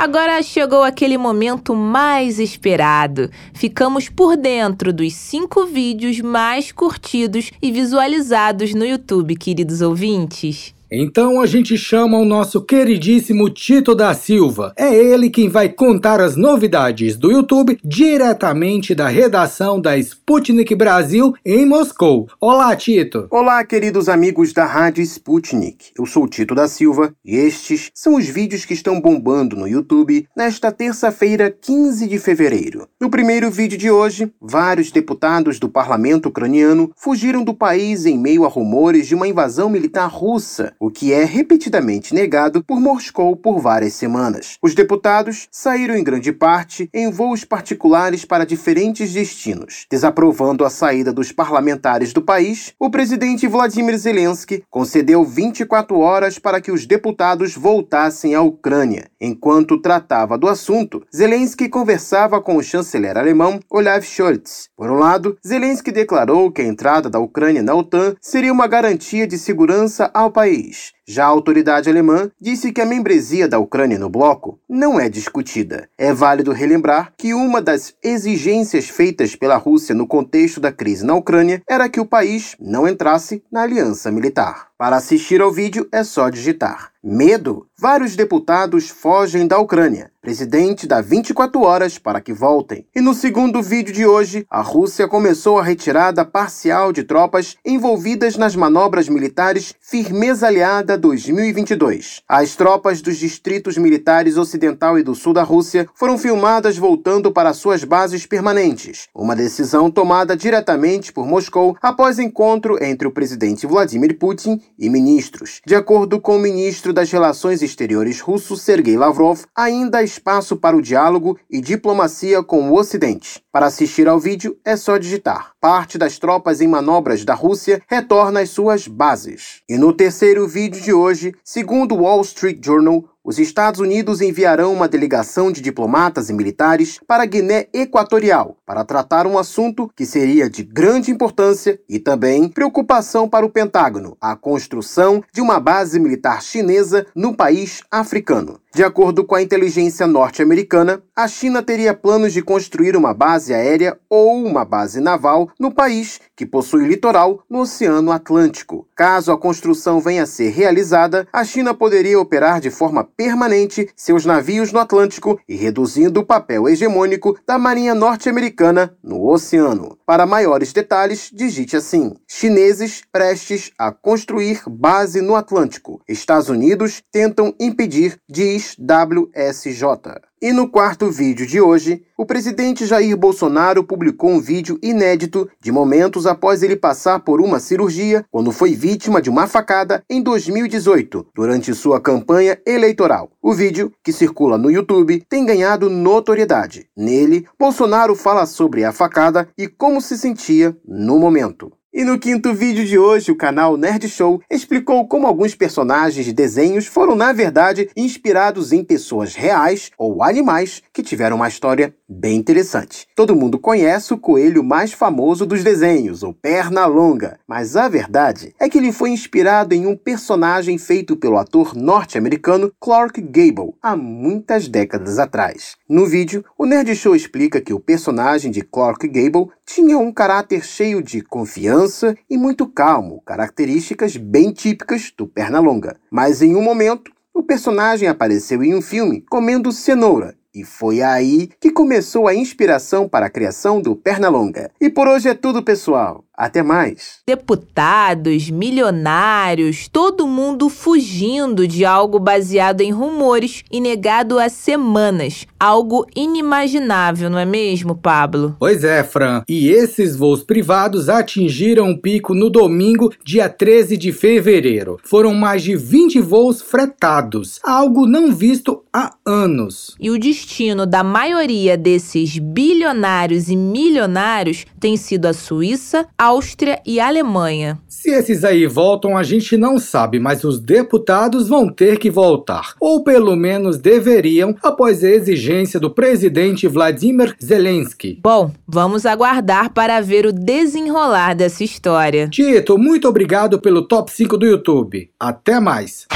[0.00, 3.30] Agora chegou aquele momento mais esperado.
[3.52, 10.74] Ficamos por dentro dos cinco vídeos mais curtidos e visualizados no YouTube, queridos ouvintes.
[10.92, 14.74] Então a gente chama o nosso queridíssimo Tito da Silva.
[14.76, 21.32] É ele quem vai contar as novidades do YouTube diretamente da redação da Sputnik Brasil
[21.46, 22.26] em Moscou.
[22.40, 23.28] Olá, Tito.
[23.30, 25.92] Olá, queridos amigos da Rádio Sputnik.
[25.96, 30.26] Eu sou Tito da Silva e estes são os vídeos que estão bombando no YouTube
[30.36, 32.88] nesta terça-feira, 15 de fevereiro.
[33.00, 38.44] No primeiro vídeo de hoje, vários deputados do parlamento ucraniano fugiram do país em meio
[38.44, 43.60] a rumores de uma invasão militar russa o que é repetidamente negado por Moscou por
[43.60, 44.56] várias semanas.
[44.62, 49.84] Os deputados saíram em grande parte em voos particulares para diferentes destinos.
[49.90, 56.62] Desaprovando a saída dos parlamentares do país, o presidente Vladimir Zelensky concedeu 24 horas para
[56.62, 59.10] que os deputados voltassem à Ucrânia.
[59.20, 64.70] Enquanto tratava do assunto, Zelensky conversava com o chanceler alemão Olaf Scholz.
[64.74, 69.26] Por um lado, Zelensky declarou que a entrada da Ucrânia na OTAN seria uma garantia
[69.26, 70.92] de segurança ao país país.
[71.12, 75.88] Já a autoridade alemã disse que a membresia da Ucrânia no bloco não é discutida.
[75.98, 81.16] É válido relembrar que uma das exigências feitas pela Rússia no contexto da crise na
[81.16, 84.68] Ucrânia era que o país não entrasse na aliança militar.
[84.78, 87.66] Para assistir ao vídeo é só digitar medo.
[87.78, 90.10] Vários deputados fogem da Ucrânia.
[90.20, 92.86] Presidente dá 24 horas para que voltem.
[92.94, 98.36] E no segundo vídeo de hoje, a Rússia começou a retirada parcial de tropas envolvidas
[98.36, 102.22] nas manobras militares Firmeza Aliada 2022.
[102.28, 107.52] As tropas dos distritos militares ocidental e do sul da Rússia foram filmadas voltando para
[107.52, 109.08] suas bases permanentes.
[109.12, 115.60] Uma decisão tomada diretamente por Moscou após encontro entre o presidente Vladimir Putin e ministros.
[115.66, 120.76] De acordo com o ministro das Relações Exteriores russo Sergei Lavrov, ainda há espaço para
[120.76, 123.42] o diálogo e diplomacia com o Ocidente.
[123.50, 125.52] Para assistir ao vídeo é só digitar.
[125.60, 129.62] Parte das tropas em manobras da Rússia retorna às suas bases.
[129.68, 134.72] E no terceiro vídeo de hoje, segundo o Wall Street Journal, os Estados Unidos enviarão
[134.72, 140.06] uma delegação de diplomatas e militares para a Guiné Equatorial para tratar um assunto que
[140.06, 146.00] seria de grande importância e também preocupação para o Pentágono: a construção de uma base
[146.00, 148.58] militar chinesa no país africano.
[148.72, 153.98] De acordo com a inteligência norte-americana, a China teria planos de construir uma base aérea
[154.08, 158.86] ou uma base naval no país, que possui litoral no Oceano Atlântico.
[158.94, 164.24] Caso a construção venha a ser realizada, a China poderia operar de forma permanente seus
[164.24, 169.98] navios no Atlântico e reduzindo o papel hegemônico da Marinha norte-americana no oceano.
[170.06, 176.00] Para maiores detalhes, digite assim: chineses prestes a construir base no Atlântico.
[176.08, 180.20] Estados Unidos tentam impedir, diz País WSJ.
[180.42, 185.72] E no quarto vídeo de hoje, o presidente Jair Bolsonaro publicou um vídeo inédito de
[185.72, 191.26] momentos após ele passar por uma cirurgia quando foi vítima de uma facada em 2018,
[191.34, 193.30] durante sua campanha eleitoral.
[193.42, 196.86] O vídeo, que circula no YouTube, tem ganhado notoriedade.
[196.96, 201.72] Nele, Bolsonaro fala sobre a facada e como se sentia no momento.
[201.92, 206.32] E no quinto vídeo de hoje, o canal Nerd Show explicou como alguns personagens de
[206.32, 212.36] desenhos foram, na verdade, inspirados em pessoas reais ou animais que tiveram uma história bem
[212.36, 213.06] interessante.
[213.14, 218.52] Todo mundo conhece o coelho mais famoso dos desenhos, o Perna Longa, mas a verdade
[218.58, 223.94] é que ele foi inspirado em um personagem feito pelo ator norte-americano Clark Gable há
[223.94, 225.76] muitas décadas atrás.
[225.88, 230.64] No vídeo, o Nerd Show explica que o personagem de Clark Gable tinha um caráter
[230.64, 235.96] cheio de confiança e muito calmo, características bem típicas do Pernalonga.
[236.10, 241.48] Mas em um momento, o personagem apareceu em um filme comendo cenoura e foi aí
[241.60, 244.70] que começou a inspiração para a criação do Pernalonga.
[244.80, 246.24] E por hoje é tudo, pessoal.
[246.40, 247.18] Até mais.
[247.28, 255.46] Deputados, milionários, todo mundo fugindo de algo baseado em rumores e negado há semanas.
[255.60, 258.56] Algo inimaginável, não é mesmo, Pablo?
[258.58, 259.42] Pois é, Fran.
[259.46, 264.98] E esses voos privados atingiram o pico no domingo, dia 13 de fevereiro.
[265.04, 269.94] Foram mais de 20 voos fretados, algo não visto há anos.
[270.00, 276.80] E o destino da maioria desses bilionários e milionários tem sido a Suíça, a Áustria
[276.86, 277.80] e Alemanha.
[277.88, 282.74] Se esses aí voltam, a gente não sabe, mas os deputados vão ter que voltar.
[282.78, 288.20] Ou pelo menos deveriam, após a exigência do presidente Vladimir Zelensky.
[288.22, 292.28] Bom, vamos aguardar para ver o desenrolar dessa história.
[292.28, 295.10] Tito, muito obrigado pelo top 5 do YouTube.
[295.18, 296.06] Até mais.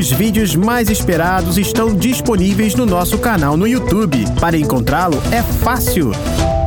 [0.00, 4.24] Os vídeos mais esperados estão disponíveis no nosso canal no YouTube.
[4.40, 6.12] Para encontrá-lo é fácil.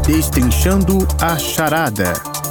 [0.05, 2.50] Destrinchando a charada.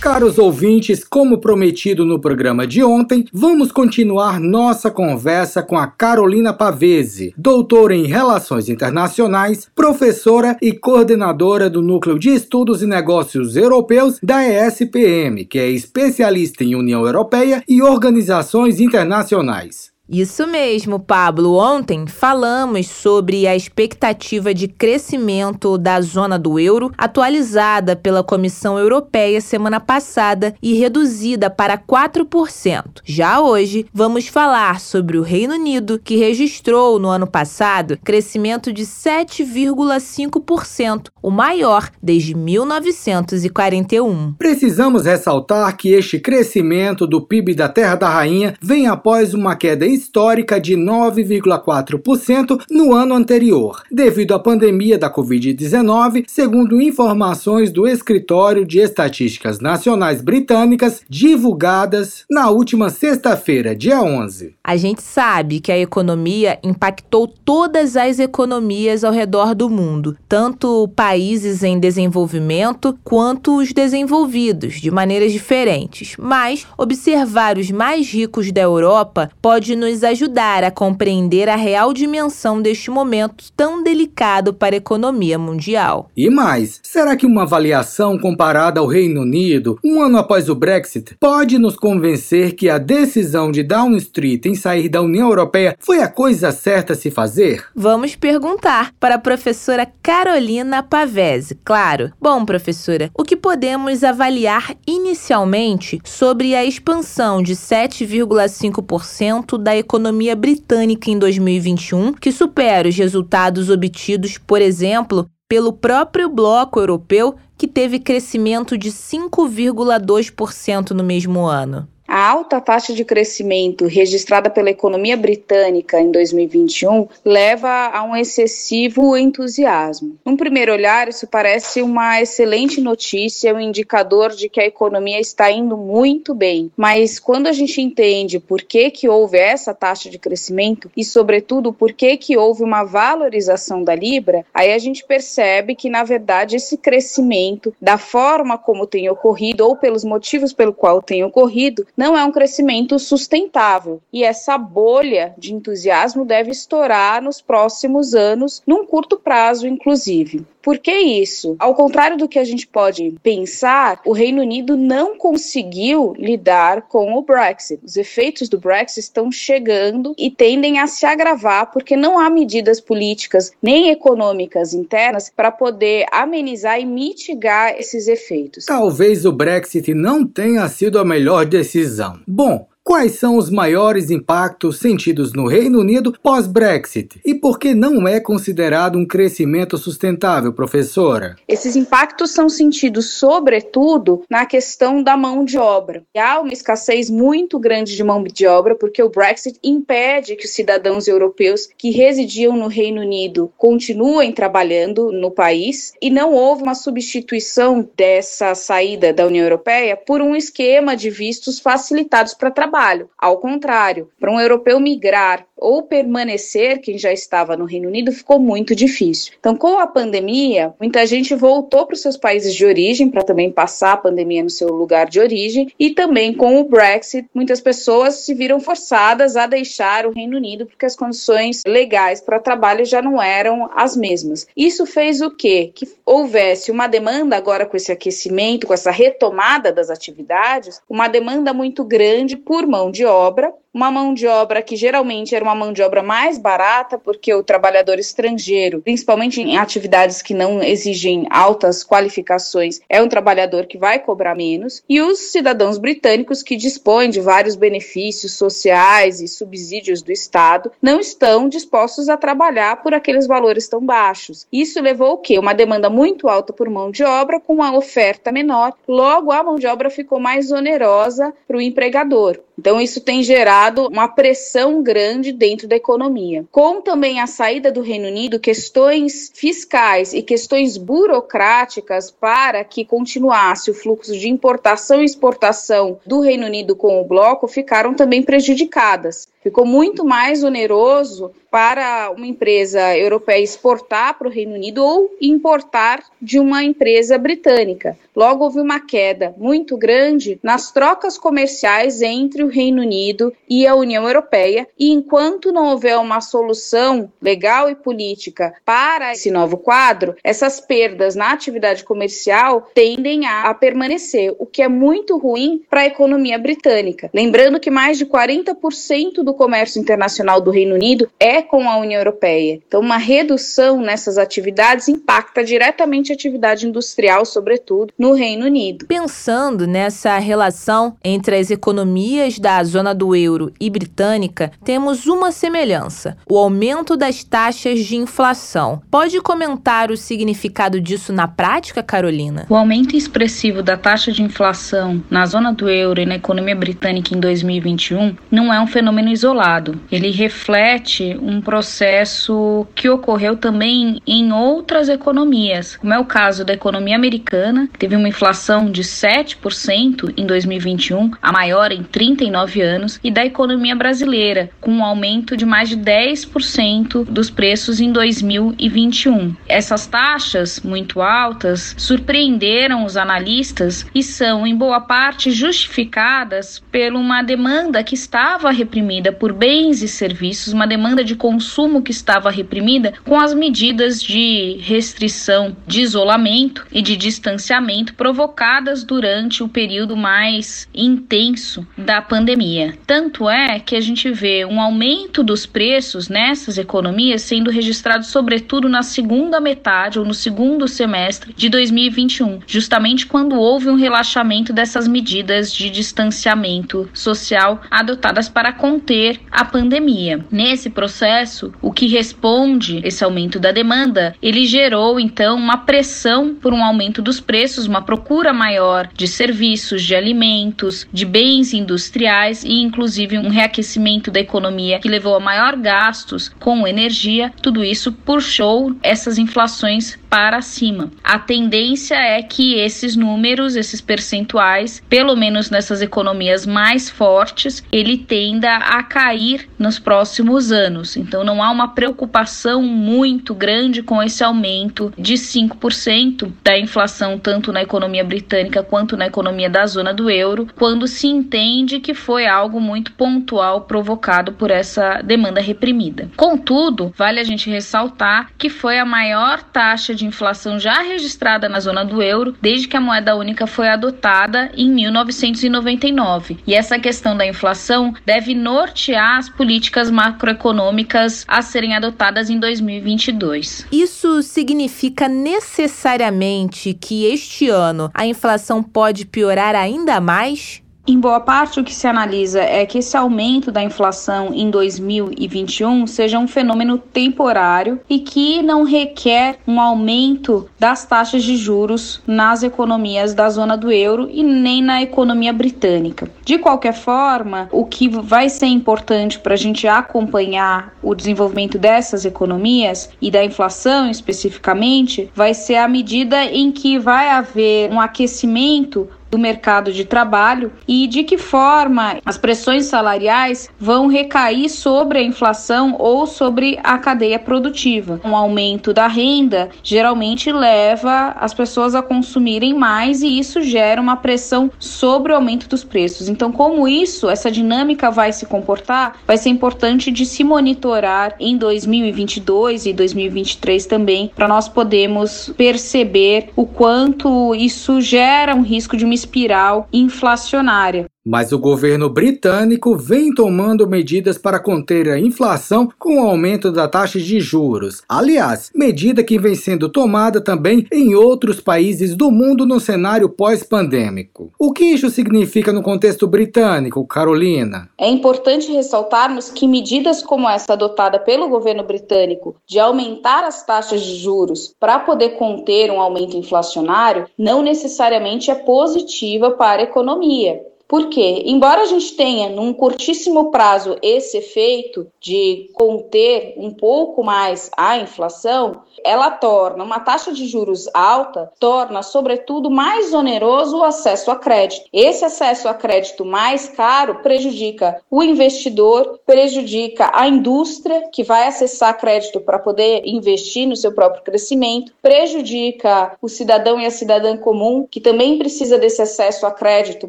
[0.00, 6.54] Caros ouvintes, como prometido no programa de ontem, vamos continuar nossa conversa com a Carolina
[6.54, 14.20] Pavese, doutora em Relações Internacionais, professora e coordenadora do Núcleo de Estudos e Negócios Europeus
[14.22, 19.97] da ESPM, que é especialista em União Europeia e organizações internacionais.
[20.08, 21.56] Isso mesmo, Pablo.
[21.56, 29.42] Ontem falamos sobre a expectativa de crescimento da zona do euro, atualizada pela Comissão Europeia
[29.42, 33.02] semana passada e reduzida para 4%.
[33.04, 38.84] Já hoje, vamos falar sobre o Reino Unido, que registrou no ano passado crescimento de
[38.84, 44.32] 7,5%, o maior desde 1941.
[44.38, 49.84] Precisamos ressaltar que este crescimento do PIB da Terra da Rainha vem após uma queda
[49.98, 58.64] histórica de 9,4% no ano anterior, devido à pandemia da Covid-19, segundo informações do Escritório
[58.64, 64.54] de Estatísticas Nacionais Britânicas divulgadas na última sexta-feira, dia 11.
[64.62, 70.88] A gente sabe que a economia impactou todas as economias ao redor do mundo, tanto
[70.94, 76.14] países em desenvolvimento quanto os desenvolvidos, de maneiras diferentes.
[76.18, 81.94] Mas observar os mais ricos da Europa pode nos nos ajudar a compreender a real
[81.94, 86.10] dimensão deste momento tão delicado para a economia mundial.
[86.14, 91.16] E mais, será que uma avaliação comparada ao Reino Unido, um ano após o Brexit,
[91.18, 96.02] pode nos convencer que a decisão de Down Street em sair da União Europeia foi
[96.02, 97.64] a coisa certa a se fazer?
[97.74, 102.12] Vamos perguntar para a professora Carolina Pavese, claro.
[102.20, 111.10] Bom, professora, o que podemos avaliar inicialmente sobre a expansão de 7,5% da economia britânica
[111.10, 117.98] em 2021, que supera os resultados obtidos, por exemplo, pelo próprio bloco europeu, que teve
[117.98, 121.88] crescimento de 5,2% no mesmo ano.
[122.10, 129.14] A alta taxa de crescimento registrada pela economia britânica em 2021 leva a um excessivo
[129.14, 130.16] entusiasmo.
[130.24, 135.52] Num primeiro olhar, isso parece uma excelente notícia, um indicador de que a economia está
[135.52, 136.72] indo muito bem.
[136.74, 141.74] Mas quando a gente entende por que, que houve essa taxa de crescimento e, sobretudo,
[141.74, 146.56] por que, que houve uma valorização da Libra, aí a gente percebe que, na verdade,
[146.56, 152.16] esse crescimento, da forma como tem ocorrido ou pelos motivos pelo qual tem ocorrido, não
[152.16, 154.00] é um crescimento sustentável.
[154.12, 160.46] E essa bolha de entusiasmo deve estourar nos próximos anos, num curto prazo, inclusive.
[160.62, 161.56] Por que isso?
[161.58, 167.14] Ao contrário do que a gente pode pensar, o Reino Unido não conseguiu lidar com
[167.14, 167.80] o Brexit.
[167.82, 172.80] Os efeitos do Brexit estão chegando e tendem a se agravar porque não há medidas
[172.80, 178.66] políticas nem econômicas internas para poder amenizar e mitigar esses efeitos.
[178.66, 181.87] Talvez o Brexit não tenha sido a melhor decisão.
[182.26, 187.20] Bom, Quais são os maiores impactos sentidos no Reino Unido pós-Brexit?
[187.22, 191.36] E por que não é considerado um crescimento sustentável, professora?
[191.46, 196.02] Esses impactos são sentidos, sobretudo, na questão da mão de obra.
[196.16, 200.52] Há uma escassez muito grande de mão de obra, porque o Brexit impede que os
[200.52, 206.74] cidadãos europeus que residiam no Reino Unido continuem trabalhando no país, e não houve uma
[206.74, 213.10] substituição dessa saída da União Europeia por um esquema de vistos facilitados para trabalho trabalho.
[213.18, 218.38] Ao contrário, para um europeu migrar ou permanecer, quem já estava no Reino Unido, ficou
[218.38, 219.32] muito difícil.
[219.40, 223.50] Então, com a pandemia, muita gente voltou para os seus países de origem para também
[223.50, 228.14] passar a pandemia no seu lugar de origem, e também com o Brexit, muitas pessoas
[228.16, 233.02] se viram forçadas a deixar o Reino Unido porque as condições legais para trabalho já
[233.02, 234.46] não eram as mesmas.
[234.56, 235.72] Isso fez o quê?
[235.74, 241.52] Que houvesse uma demanda agora com esse aquecimento, com essa retomada das atividades, uma demanda
[241.52, 245.72] muito grande por mão de obra uma mão de obra que geralmente era uma mão
[245.72, 251.84] de obra mais barata, porque o trabalhador estrangeiro, principalmente em atividades que não exigem altas
[251.84, 257.20] qualificações, é um trabalhador que vai cobrar menos, e os cidadãos britânicos que dispõem de
[257.20, 263.68] vários benefícios sociais e subsídios do Estado não estão dispostos a trabalhar por aqueles valores
[263.68, 264.46] tão baixos.
[264.52, 265.38] Isso levou o quê?
[265.38, 269.56] Uma demanda muito alta por mão de obra com uma oferta menor, logo a mão
[269.56, 272.40] de obra ficou mais onerosa para o empregador.
[272.58, 273.57] Então, isso tem gerado
[273.90, 276.44] uma pressão grande dentro da economia.
[276.50, 283.70] Com também a saída do Reino Unido, questões fiscais e questões burocráticas para que continuasse
[283.70, 289.26] o fluxo de importação e exportação do Reino Unido com o bloco ficaram também prejudicadas.
[289.42, 296.04] Ficou muito mais oneroso para uma empresa europeia exportar para o Reino Unido ou importar
[296.20, 297.96] de uma empresa britânica.
[298.18, 303.76] Logo, houve uma queda muito grande nas trocas comerciais entre o Reino Unido e a
[303.76, 310.16] União Europeia, e enquanto não houver uma solução legal e política para esse novo quadro,
[310.24, 315.86] essas perdas na atividade comercial tendem a, permanecer, o que é muito ruim para a
[315.86, 317.08] economia britânica.
[317.14, 322.00] Lembrando que mais de 40% do comércio internacional do Reino Unido é com a União
[322.00, 322.60] Europeia.
[322.66, 328.86] Então, uma redução nessas atividades impacta diretamente a atividade industrial, sobretudo no Reino Unido.
[328.86, 336.16] Pensando nessa relação entre as economias da zona do euro e britânica, temos uma semelhança:
[336.28, 338.80] o aumento das taxas de inflação.
[338.90, 342.46] Pode comentar o significado disso na prática, Carolina?
[342.48, 347.14] O aumento expressivo da taxa de inflação na zona do euro e na economia britânica
[347.14, 349.80] em 2021 não é um fenômeno isolado.
[349.90, 356.52] Ele reflete um processo que ocorreu também em outras economias, como é o caso da
[356.52, 362.98] economia americana, que teve uma inflação de 7% em 2021, a maior em 39 anos,
[363.02, 369.34] e da economia brasileira, com um aumento de mais de 10% dos preços em 2021.
[369.48, 377.22] Essas taxas muito altas surpreenderam os analistas e são, em boa parte, justificadas por uma
[377.22, 382.94] demanda que estava reprimida por bens e serviços, uma demanda de consumo que estava reprimida
[383.04, 390.68] com as medidas de restrição, de isolamento e de distanciamento provocadas durante o período mais
[390.74, 392.76] intenso da pandemia.
[392.86, 398.68] Tanto é que a gente vê um aumento dos preços nessas economias sendo registrado sobretudo
[398.68, 404.88] na segunda metade ou no segundo semestre de 2021, justamente quando houve um relaxamento dessas
[404.88, 410.24] medidas de distanciamento social adotadas para conter a pandemia.
[410.30, 416.52] Nesse processo, o que responde esse aumento da demanda, ele gerou então uma pressão por
[416.52, 422.60] um aumento dos preços, uma procura maior de serviços, de alimentos, de bens industriais e
[422.60, 427.32] inclusive um reaquecimento da economia que levou a maior gastos com energia.
[427.42, 430.90] Tudo isso puxou essas inflações para cima.
[431.04, 437.98] A tendência é que esses números, esses percentuais, pelo menos nessas economias mais fortes, ele
[437.98, 440.96] tenda a cair nos próximos anos.
[440.96, 447.52] Então não há uma preocupação muito grande com esse aumento de 5% da inflação tanto
[447.58, 452.24] na economia britânica quanto na economia da zona do euro, quando se entende que foi
[452.24, 456.08] algo muito pontual provocado por essa demanda reprimida.
[456.16, 461.58] Contudo, vale a gente ressaltar que foi a maior taxa de inflação já registrada na
[461.58, 466.38] zona do euro desde que a moeda única foi adotada em 1999.
[466.46, 473.66] E essa questão da inflação deve nortear as políticas macroeconômicas a serem adotadas em 2022.
[473.72, 480.62] Isso significa necessariamente que este ano a inflação pode piorar ainda mais?
[480.88, 485.86] Em boa parte, o que se analisa é que esse aumento da inflação em 2021
[485.86, 492.42] seja um fenômeno temporário e que não requer um aumento das taxas de juros nas
[492.42, 496.10] economias da zona do euro e nem na economia britânica.
[496.24, 502.06] De qualquer forma, o que vai ser importante para a gente acompanhar o desenvolvimento dessas
[502.06, 508.88] economias e da inflação especificamente vai ser a medida em que vai haver um aquecimento
[509.10, 515.02] do mercado de trabalho e de que forma as pressões salariais vão recair sobre a
[515.02, 518.00] inflação ou sobre a cadeia produtiva.
[518.04, 523.96] Um aumento da renda geralmente leva as pessoas a consumirem mais e isso gera uma
[523.96, 526.08] pressão sobre o aumento dos preços.
[526.08, 531.36] Então, como isso, essa dinâmica vai se comportar, vai ser importante de se monitorar em
[531.36, 538.84] 2022 e 2023 também, para nós podermos perceber o quanto isso gera um risco de
[538.84, 540.86] uma espiral inflacionária.
[541.08, 546.68] Mas o governo britânico vem tomando medidas para conter a inflação com o aumento da
[546.68, 547.82] taxa de juros.
[547.88, 554.30] Aliás, medida que vem sendo tomada também em outros países do mundo no cenário pós-pandêmico.
[554.38, 557.70] O que isso significa no contexto britânico, Carolina?
[557.78, 563.80] É importante ressaltarmos que medidas como essa adotada pelo governo britânico de aumentar as taxas
[563.80, 570.38] de juros para poder conter um aumento inflacionário não necessariamente é positiva para a economia.
[570.68, 577.50] Porque, embora a gente tenha num curtíssimo prazo esse efeito de conter um pouco mais
[577.56, 584.10] a inflação, ela torna uma taxa de juros alta, torna, sobretudo, mais oneroso o acesso
[584.10, 584.66] a crédito.
[584.72, 591.78] Esse acesso a crédito mais caro prejudica o investidor, prejudica a indústria que vai acessar
[591.78, 597.66] crédito para poder investir no seu próprio crescimento, prejudica o cidadão e a cidadã comum,
[597.70, 599.88] que também precisa desse acesso a crédito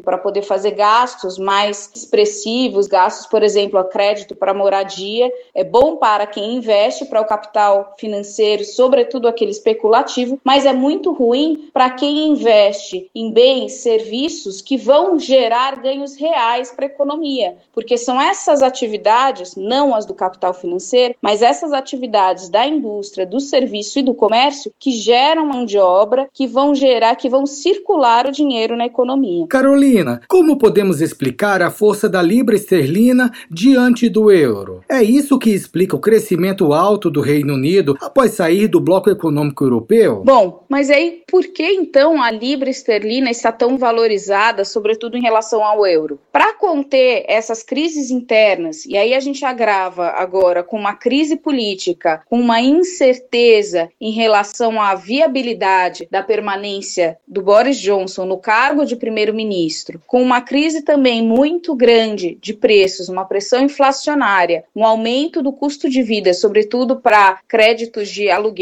[0.00, 5.30] para poder fazer gastos mais expressivos, gastos, por exemplo, a crédito para moradia.
[5.54, 11.12] É bom para quem investe para o capital financeiro, sobretudo aquele especulativo, mas é muito
[11.12, 17.56] ruim para quem investe em bens, serviços que vão gerar ganhos reais para a economia,
[17.74, 23.38] porque são essas atividades, não as do capital financeiro, mas essas atividades da indústria, do
[23.38, 28.26] serviço e do comércio que geram mão de obra, que vão gerar, que vão circular
[28.26, 29.46] o dinheiro na economia.
[29.46, 34.80] Carolina, como podemos explicar a força da libra esterlina diante do euro?
[34.88, 39.64] É isso que explica o crescimento alto do Reino Unido após sair do bloco econômico
[39.64, 40.22] europeu?
[40.24, 45.64] Bom, mas aí por que então a libra esterlina está tão valorizada, sobretudo em relação
[45.64, 46.18] ao euro?
[46.32, 52.22] Para conter essas crises internas, e aí a gente agrava agora com uma crise política,
[52.28, 58.96] com uma incerteza em relação à viabilidade da permanência do Boris Johnson no cargo de
[58.96, 65.52] primeiro-ministro, com uma crise também muito grande de preços, uma pressão inflacionária, um aumento do
[65.52, 68.59] custo de vida, sobretudo para créditos de aluguel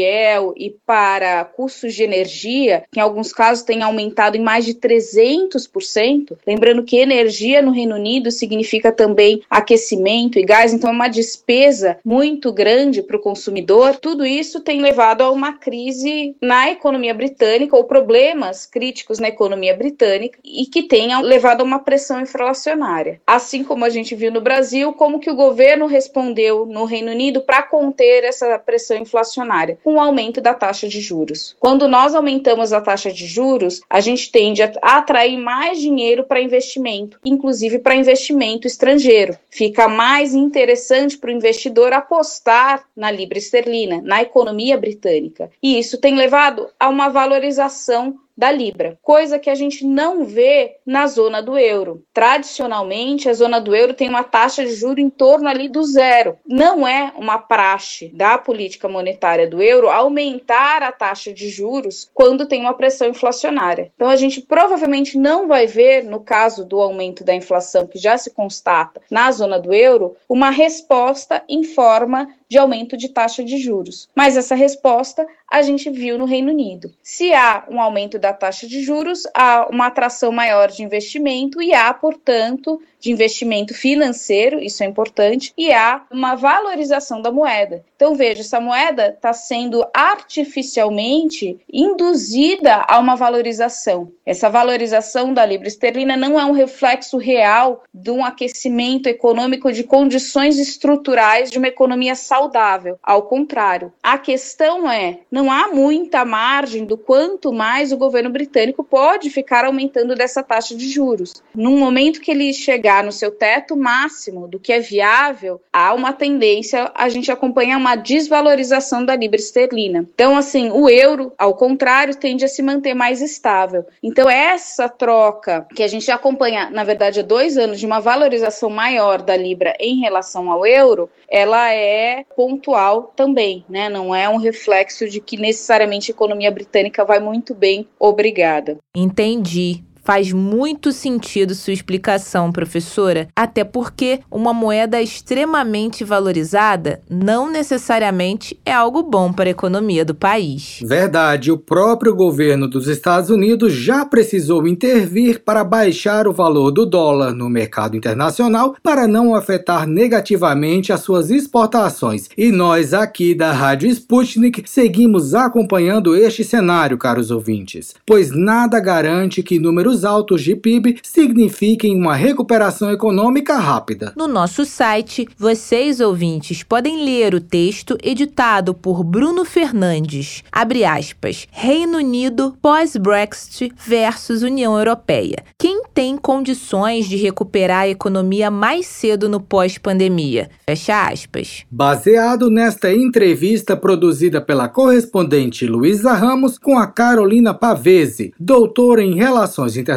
[0.57, 6.37] e para custos de energia, que em alguns casos tem aumentado em mais de 300%.
[6.45, 11.97] Lembrando que energia no Reino Unido significa também aquecimento e gás, então é uma despesa
[12.03, 13.97] muito grande para o consumidor.
[13.97, 19.75] Tudo isso tem levado a uma crise na economia britânica ou problemas críticos na economia
[19.75, 23.21] britânica e que tem levado a uma pressão inflacionária.
[23.25, 27.41] Assim como a gente viu no Brasil, como que o governo respondeu no Reino Unido
[27.41, 29.77] para conter essa pressão inflacionária?
[29.89, 31.55] Com o aumento da taxa de juros.
[31.59, 36.39] Quando nós aumentamos a taxa de juros, a gente tende a atrair mais dinheiro para
[36.39, 39.35] investimento, inclusive para investimento estrangeiro.
[39.49, 45.49] Fica mais interessante para o investidor apostar na libra esterlina, na economia britânica.
[45.59, 50.77] E isso tem levado a uma valorização da Libra, coisa que a gente não vê
[50.85, 52.05] na zona do euro.
[52.13, 56.37] Tradicionalmente, a zona do euro tem uma taxa de juro em torno ali do zero.
[56.47, 62.45] Não é uma praxe da política monetária do euro aumentar a taxa de juros quando
[62.45, 63.91] tem uma pressão inflacionária.
[63.93, 68.17] Então, a gente provavelmente não vai ver, no caso do aumento da inflação que já
[68.17, 73.57] se constata na zona do euro, uma resposta em forma de aumento de taxa de
[73.57, 74.09] juros.
[74.15, 76.91] Mas essa resposta a gente viu no Reino Unido.
[77.03, 81.73] Se há um aumento da taxa de juros, há uma atração maior de investimento e
[81.73, 87.83] há, portanto, de investimento financeiro, isso é importante, e há uma valorização da moeda.
[87.95, 94.11] Então, veja, essa moeda está sendo artificialmente induzida a uma valorização.
[94.25, 99.83] Essa valorização da libra esterlina não é um reflexo real de um aquecimento econômico de
[99.83, 102.97] condições estruturais de uma economia saudável.
[103.01, 108.83] Ao contrário, a questão é: não há muita margem do quanto mais o governo britânico
[108.83, 111.41] pode ficar aumentando dessa taxa de juros.
[111.55, 115.93] Num momento que ele chegar chegar no seu teto máximo do que é viável, há
[115.93, 120.07] uma tendência a gente acompanhar uma desvalorização da libra esterlina.
[120.13, 123.85] Então, assim, o euro, ao contrário, tende a se manter mais estável.
[124.01, 128.71] Então, essa troca que a gente acompanha, na verdade, há dois anos de uma valorização
[128.71, 133.87] maior da libra em relação ao euro, ela é pontual também, né?
[133.87, 138.77] Não é um reflexo de que necessariamente a economia britânica vai muito bem, obrigada.
[138.95, 139.83] Entendi.
[140.09, 148.73] Faz muito sentido sua explicação, professora, até porque uma moeda extremamente valorizada não necessariamente é
[148.73, 150.79] algo bom para a economia do país.
[150.83, 156.87] Verdade, o próprio governo dos Estados Unidos já precisou intervir para baixar o valor do
[156.87, 162.27] dólar no mercado internacional para não afetar negativamente as suas exportações.
[162.35, 169.43] E nós aqui da Rádio Sputnik seguimos acompanhando este cenário, caros ouvintes, pois nada garante
[169.43, 174.13] que números números altos de PIB signifiquem uma recuperação econômica rápida.
[174.15, 180.43] No nosso site, vocês ouvintes podem ler o texto editado por Bruno Fernandes.
[180.51, 181.47] Abre aspas.
[181.51, 185.43] Reino Unido pós-Brexit versus União Europeia.
[185.57, 190.49] Quem tem condições de recuperar a economia mais cedo no pós-pandemia?
[190.67, 191.65] Fecha aspas.
[191.69, 199.77] Baseado nesta entrevista produzida pela correspondente Luísa Ramos com a Carolina Pavese, doutora em Relações
[199.77, 199.88] internacionais,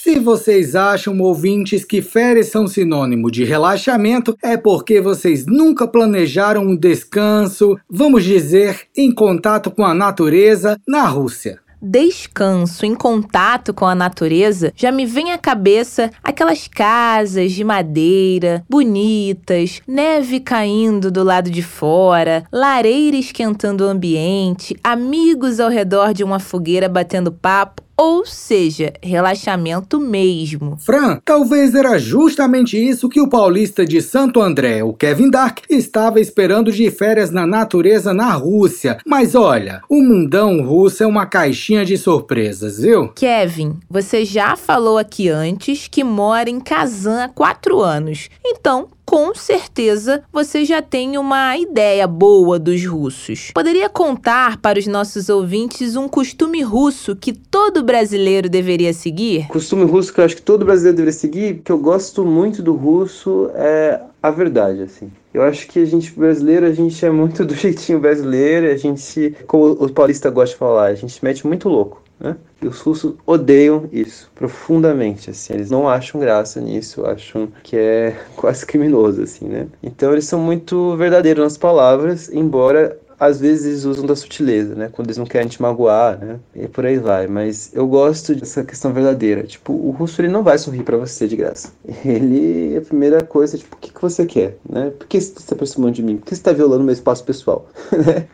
[0.00, 6.62] Se vocês acham, ouvintes, que férias são sinônimo de relaxamento, é porque vocês nunca planejaram
[6.62, 13.86] um descanso, vamos dizer, em contato com a natureza na Rússia descanso, em contato com
[13.86, 21.22] a natureza, já me vem à cabeça aquelas casas de madeira, bonitas, neve caindo do
[21.22, 27.82] lado de fora, lareira esquentando o ambiente, amigos ao redor de uma fogueira batendo papo
[28.00, 30.78] ou seja, relaxamento mesmo.
[30.78, 36.18] Fran, talvez era justamente isso que o paulista de Santo André, o Kevin Dark, estava
[36.18, 38.96] esperando de férias na natureza na Rússia.
[39.06, 43.08] Mas olha, o mundão russo é uma caixinha de surpresas, viu?
[43.08, 48.30] Kevin, você já falou aqui antes que mora em Kazan há quatro anos.
[48.42, 53.50] Então, com certeza você já tem uma ideia boa dos russos.
[53.52, 59.48] Poderia contar para os nossos ouvintes um costume russo que todo brasileiro deveria seguir?
[59.48, 62.72] Costume russo que eu acho que todo brasileiro deveria seguir, que eu gosto muito do
[62.72, 65.10] russo, é a verdade, assim.
[65.34, 69.34] Eu acho que a gente brasileiro, a gente é muito do jeitinho brasileiro, a gente,
[69.44, 72.36] como o paulista gosta de falar, a gente mete muito louco, né?
[72.62, 75.54] E os russos odeiam isso profundamente, assim.
[75.54, 79.66] Eles não acham graça nisso, acham que é quase criminoso, assim, né?
[79.82, 84.88] Então eles são muito verdadeiros nas palavras, embora às vezes usam da sutileza, né?
[84.90, 86.40] Quando eles não querem te magoar, né?
[86.54, 87.26] E por aí vai.
[87.26, 89.42] Mas eu gosto dessa questão verdadeira.
[89.42, 91.70] Tipo, o russo ele não vai sorrir para você de graça.
[92.02, 94.90] Ele, a primeira coisa, tipo, o que, que você quer, né?
[94.98, 96.16] Por que você está se aproximando de mim?
[96.16, 97.68] Por que você está violando meu espaço pessoal?
[97.92, 98.26] né?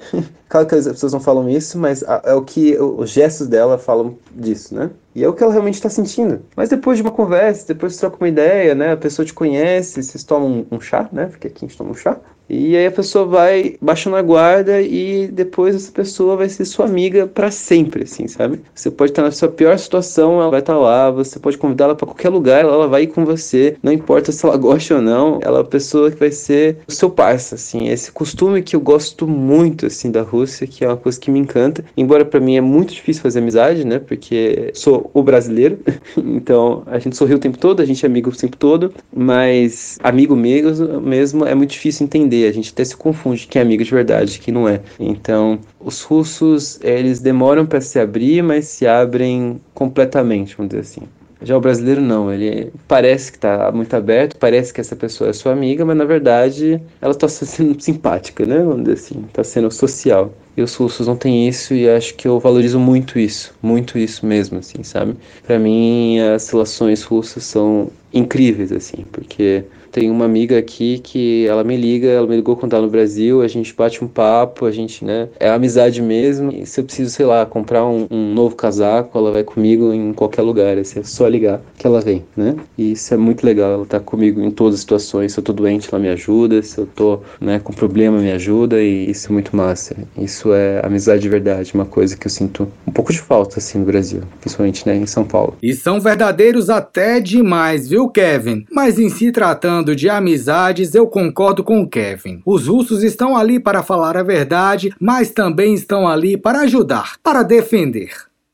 [0.49, 4.17] Claro que as pessoas não falam isso, mas é o que os gestos dela falam
[4.31, 4.91] disso, né?
[5.17, 6.43] E é o que ela realmente está sentindo.
[6.55, 8.93] Mas depois de uma conversa, depois você troca uma ideia, né?
[8.93, 11.27] A pessoa te conhece, vocês tomam um chá, né?
[11.27, 12.21] Porque aqui a gente toma um chá.
[12.49, 16.85] E aí a pessoa vai baixando a guarda e depois essa pessoa vai ser sua
[16.85, 18.61] amiga para sempre, assim, sabe?
[18.75, 22.07] Você pode estar na sua pior situação, ela vai estar lá, você pode convidá-la para
[22.07, 25.59] qualquer lugar, ela vai ir com você, não importa se ela gosta ou não, ela
[25.59, 27.89] é a pessoa que vai ser o seu parça, assim.
[27.89, 31.41] Esse costume que eu gosto muito, assim, da Rússia, que é uma coisa que me
[31.41, 33.99] encanta, embora para mim é muito difícil fazer amizade, né?
[33.99, 35.79] Porque sou o brasileiro,
[36.17, 39.99] então a gente sorriu o tempo todo, a gente é amigo o tempo todo, mas
[40.03, 43.85] amigo mesmo, mesmo é muito difícil entender a gente até se confunde quem é amigo
[43.85, 44.81] de verdade e quem não é.
[44.99, 51.03] Então, os russos, eles demoram para se abrir, mas se abrem completamente, vamos dizer assim.
[51.43, 55.33] Já o brasileiro não, ele parece que está muito aberto, parece que essa pessoa é
[55.35, 58.59] sua amiga, mas na verdade ela está sendo simpática, né?
[58.59, 60.33] Vamos dizer assim, está sendo social.
[60.57, 64.25] E os russos não têm isso e acho que eu valorizo muito isso, muito isso
[64.25, 65.15] mesmo, assim, sabe?
[65.47, 69.65] Para mim as relações russas são incríveis, assim, porque
[69.97, 73.41] tem uma amiga aqui que ela me liga, ela me ligou quando tá no Brasil,
[73.41, 76.53] a gente bate um papo, a gente, né, é amizade mesmo.
[76.53, 80.13] E se eu preciso, sei lá, comprar um, um novo casaco, ela vai comigo em
[80.13, 82.57] qualquer lugar, assim, é só ligar que ela vem, né?
[82.77, 85.33] E isso é muito legal, ela tá comigo em todas as situações.
[85.33, 88.83] Se eu tô doente, ela me ajuda, se eu tô, né, com problema, me ajuda
[88.83, 89.97] e isso é muito massa.
[90.19, 93.79] Isso é amizade de verdade, uma coisa que eu sinto um pouco de falta, assim,
[93.79, 95.57] no Brasil, principalmente, né, em São Paulo.
[95.63, 98.67] E são verdadeiros até demais, viu, Kevin?
[98.71, 102.43] Mas em se tratando falando de amizades, eu concordo com o Kevin.
[102.45, 107.45] Os russos estão ali para falar a verdade, mas também estão ali para ajudar, para
[107.45, 108.11] defender.